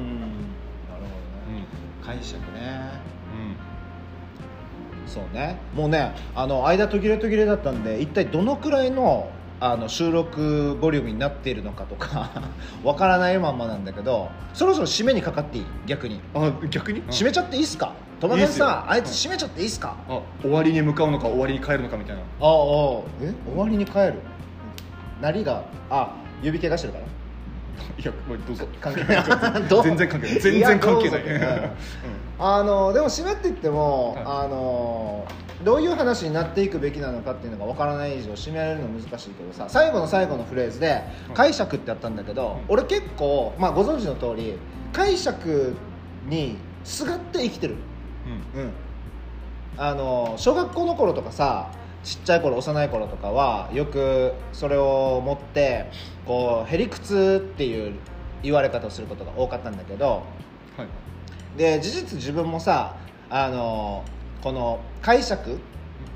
[0.91, 1.65] ほどね、
[2.01, 2.07] うん。
[2.07, 2.91] 解釈ね。
[5.05, 5.09] うん。
[5.09, 5.59] そうね。
[5.75, 12.31] もうねあの間途切れ途切れだったんで一体どのくらいのあの収録ボリュームになっているのかとか
[12.85, 15.67] わからないまんまなんだけどそろそろ締めにかかっていい？
[15.87, 16.21] 逆に。
[16.35, 17.03] あ逆に？
[17.05, 17.93] 締めちゃっていいっすか？
[18.21, 18.67] 友達いいっすよ。
[18.67, 18.91] さん。
[18.91, 19.97] あいつ締めちゃっていいっすか？
[20.09, 22.23] あ終わりに向かうのか終わりに帰るのかみたいな。
[22.23, 22.29] ああ
[23.23, 23.33] え？
[23.51, 24.15] 終わりに帰る？
[25.21, 25.63] なりが？
[25.91, 26.11] あ
[26.43, 27.05] 指怪我してるから。
[27.99, 28.67] いや、まあ、どうぞ。
[28.81, 29.25] 関係ない。
[29.85, 30.41] 全然関係ない。
[30.41, 31.23] 全然関係ない。
[31.23, 31.47] うぞ。
[32.39, 34.23] あのでも締めって言っても、はい。
[34.25, 35.25] あの
[35.65, 41.03] どういう話になっていくべきなのかっていうのが分からない以上締められるの難しいけどさ最後の最後のフレーズで
[41.35, 44.59] 「解釈」ってあったんだけど、俺結構、まあ、ご存知の通り
[44.93, 45.75] 解釈
[46.27, 47.77] にすがって生きてる、
[48.55, 48.63] うん。
[48.63, 48.73] うん、
[49.79, 51.71] あの小学校の頃とかさ
[52.05, 55.91] ちっちゃい頃幼い頃とかはよくそれを持って
[56.27, 57.95] こうへりくつっていう
[58.43, 60.23] 言われ方をすることが多かったんだけど
[60.77, 61.59] はい。
[61.59, 62.95] で事実自分もさ
[63.31, 64.05] あの
[64.47, 65.59] この解釈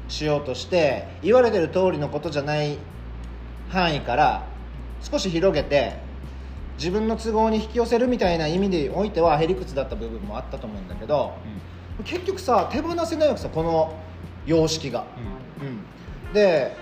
[0.08, 2.78] しようとして言われてる通りのことじゃない
[3.70, 4.46] 範囲から
[5.02, 5.94] 少し広げて
[6.78, 11.32] 自分の都合に引き寄せるみたいな意味でおいてはへりくつだった部分もあったと思うんだけど
[12.04, 13.98] 結局さ手放せないわけさこの
[14.46, 15.06] 様式が。
[15.60, 15.66] うん。
[15.66, 15.70] う
[16.30, 16.76] ん、で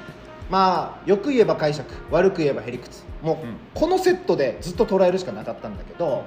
[0.50, 3.56] まあよく言えば解釈悪く言えばへりくつもう、うん。
[3.72, 6.24] このセットでずっと捉えるしかなかったんだけど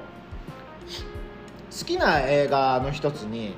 [1.69, 3.53] 好きな映画の一つに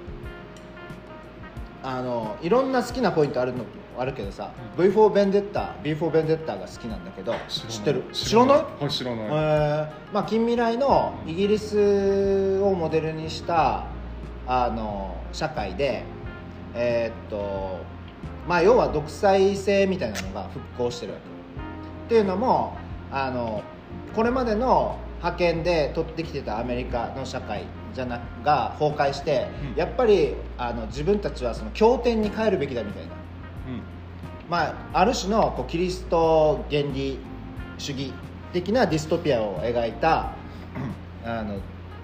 [1.84, 3.66] あのいろんな好きなポイントあるの
[4.00, 8.04] あるけどさ「V for Vendetta」「B for Vendetta」が好きなんだけど知ってる？
[8.14, 8.58] 知らない。
[8.58, 8.90] はい？
[8.90, 13.84] 知らない、えーまあ、近未来のイギリスをモデルにした
[14.48, 16.04] あの社会で、
[16.74, 17.80] えーっと
[18.48, 21.34] まあ、要は独裁制みたいなのが復興してるわけ。
[22.06, 22.76] っていうのも
[23.12, 23.62] あの
[24.16, 27.64] これまでの覇権で取ってきてたアメリカの社会
[27.94, 29.78] じゃなが崩壊して、うん。
[29.78, 33.14] やっぱりあの自分たちはその経典に帰るべきだみたいな。
[34.50, 37.18] まあ、ある種のこうキリスト原理
[37.78, 38.14] 主義
[38.52, 40.34] 的なディストピアを描いた
[41.24, 41.60] あの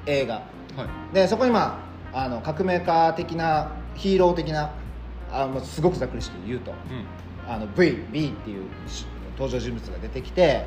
[0.05, 0.37] 映画。
[0.37, 1.13] うんはい。
[1.13, 1.79] でそこに、ま
[2.13, 4.71] あ、あの革命家的なヒーロー的な
[5.31, 7.51] あもうすごくざっくりして言うとうん。
[7.51, 10.65] あの VB っていうし登場人物が出てきて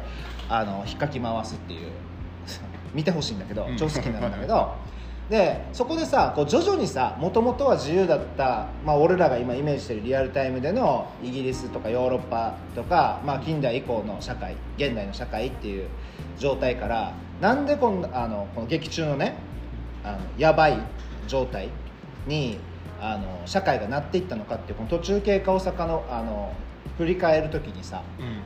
[0.49, 1.91] あの引っかき回すっていう。
[2.93, 3.77] 見てほしいんだけどうん。
[3.77, 4.75] 超好きなんだけど
[5.31, 15.89] でそこでさこう徐々にさもともとは自由だった、まあ、俺らが今イメージしてるリアルタイムでのイギリスとかヨーロッパとか、まあ、近代以降の社会現代の社会っていう
[16.39, 19.37] 状態からなんでこんあのこの劇中のね
[20.05, 20.79] あのやばい
[21.29, 21.69] 状態
[22.27, 22.59] に
[23.01, 26.53] あの社会がなっていったのかっていうこの途中経過をさかのあの
[26.99, 28.43] 振り返る時にさうん、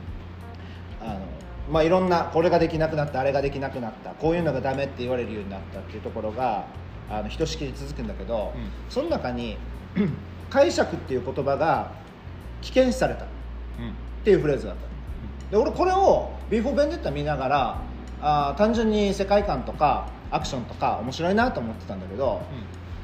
[1.69, 6.65] まあ、いろんなこれができなくなったあれができなくなったこういうのがダメって言われるようになったっていうところが
[7.09, 8.69] あのひとしきり続くんだけど、うん。
[8.89, 9.57] その中に
[10.49, 11.91] 解釈っていう言葉が
[12.61, 13.25] 危険視された。
[13.25, 13.27] っ
[13.79, 13.93] うん。
[14.23, 14.87] ていうフレーズがあった。
[15.51, 17.81] で俺これを「ビーフォー・ベンデッタ」見ながら
[18.21, 22.41] あー単純に世界観とかアクションとか面白いなと思ってたんだけど、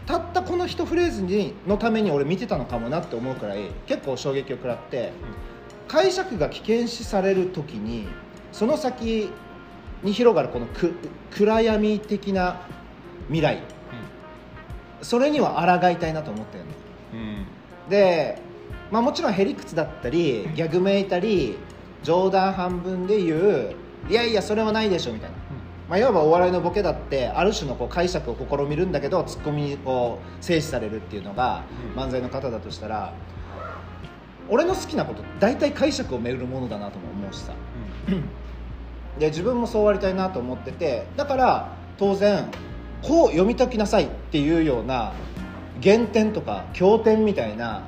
[0.05, 5.13] たったこの一フレーズにのために俺見てたのかもなって思うくらい結構衝撃を食らって
[5.87, 8.07] 解釈が危険視される時に
[8.53, 9.29] その先
[10.03, 10.93] に広がるこのく
[11.31, 12.61] 暗闇的な
[13.27, 13.61] 未来。
[15.01, 16.71] それには抗いたいなと思ってるの。
[17.13, 17.19] うん。
[17.19, 17.45] うん
[17.89, 18.37] で、
[18.91, 21.57] まあ、もちろんへりくつだったりギャグめいたり
[22.01, 23.75] 冗談半分で言う
[24.09, 25.35] いやいやそれはないでしょみたいな。
[25.89, 31.63] まあ、いわばお笑いのボケだってある種のこう解釈を試みるんだけどツッコミにこう制止されるっていうのが
[31.95, 32.01] うん。
[32.01, 33.13] 漫才の方だとしたら
[34.49, 37.53] 俺の好きなこと大体解釈を巡るものだなとも思うしさ
[39.19, 42.45] で自分もそうありたいなと思っててだから当然
[43.01, 45.13] こう読み解きなさいっていうような
[45.81, 47.83] 原点とか経典みたいな、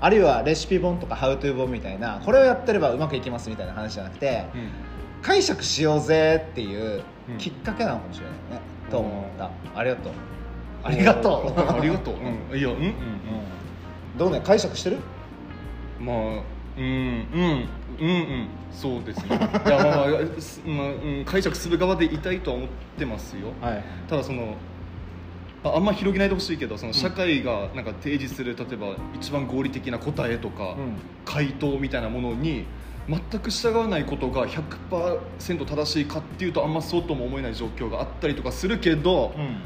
[0.00, 4.70] あるいはレシピ本とかハウトゥー本みたいなこれをやってればうまくいきますみたいな話じゃなくて、うん。
[5.22, 7.38] 解釈しようぜっていううん。
[7.38, 8.60] きっかけなのかもしれないね、
[8.90, 9.50] と思った。
[9.78, 10.12] ありがとう。
[10.82, 11.60] あありがとう。
[11.60, 12.14] ありがとう、
[12.52, 12.76] うん、いやうん。
[12.76, 12.84] うん。
[12.84, 12.92] うん。
[14.16, 14.98] どうね解釈してる？
[16.00, 16.16] まあ
[16.76, 17.68] うんうん
[18.00, 22.68] うんうんそうですねいやまあまあ、すまあうん、解釈する側でいたいとは思っ
[22.98, 24.56] てますよはいただその
[25.62, 32.66] ああんま広げないでほしいけどその社会がなんか提示する例えば一番合理的な答えとか、うん回答みたいなものに
[33.08, 39.56] 全く従わないことが100%正しいかっていうとあんまそうとも思えない状況があったりとかするけど、うん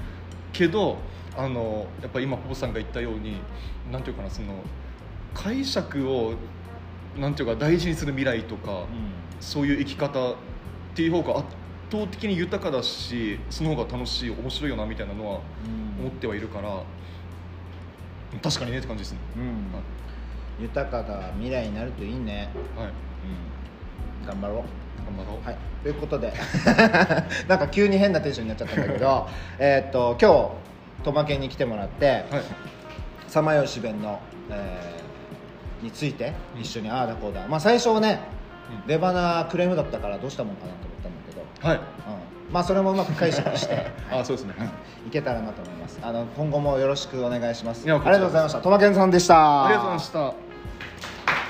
[0.52, 0.98] けど
[1.36, 3.36] あのやっぱ今ポポさんが言ったように
[3.92, 4.54] なんていうかなその
[5.34, 6.34] 解釈を
[7.16, 8.86] なんていうか大事にする未来とか、
[9.40, 10.34] そういう生き方っ
[10.94, 11.48] ていう方が圧
[11.90, 16.06] 倒的に豊かだしその方が楽しい面白いよなみたいなのはうん。
[16.06, 16.82] 思ってはいるから
[18.42, 20.64] 確かにねって感じですね、うん。
[20.64, 22.94] 豊かな未来になるといいね、はい、はい、
[24.22, 24.56] うん、頑張ろう。
[25.16, 26.32] 頑張ろう、はい、ということで。
[27.48, 29.28] なんか急に変なテンションになっちゃったんだけど
[29.58, 30.50] えーっと今
[31.00, 32.24] 日トマケンに来てもらってはい。
[33.28, 34.97] 様吉弁の、えー
[35.82, 38.20] について一緒にああだこうだ、まあ、最初はね
[38.82, 38.86] うん。
[38.86, 41.76] 出花クレームだったからどうしたもんかなと思ったんだけど、はい。
[42.48, 44.54] うん、まあそれもうまく解釈して あそうですね、
[45.06, 45.98] いけたらなと思います。
[46.02, 47.86] あの今後もよろしくお願いします。
[47.86, 48.60] いやありがとうございました。
[48.60, 49.64] トマケンさんでした。
[49.64, 51.47] ありがとうございました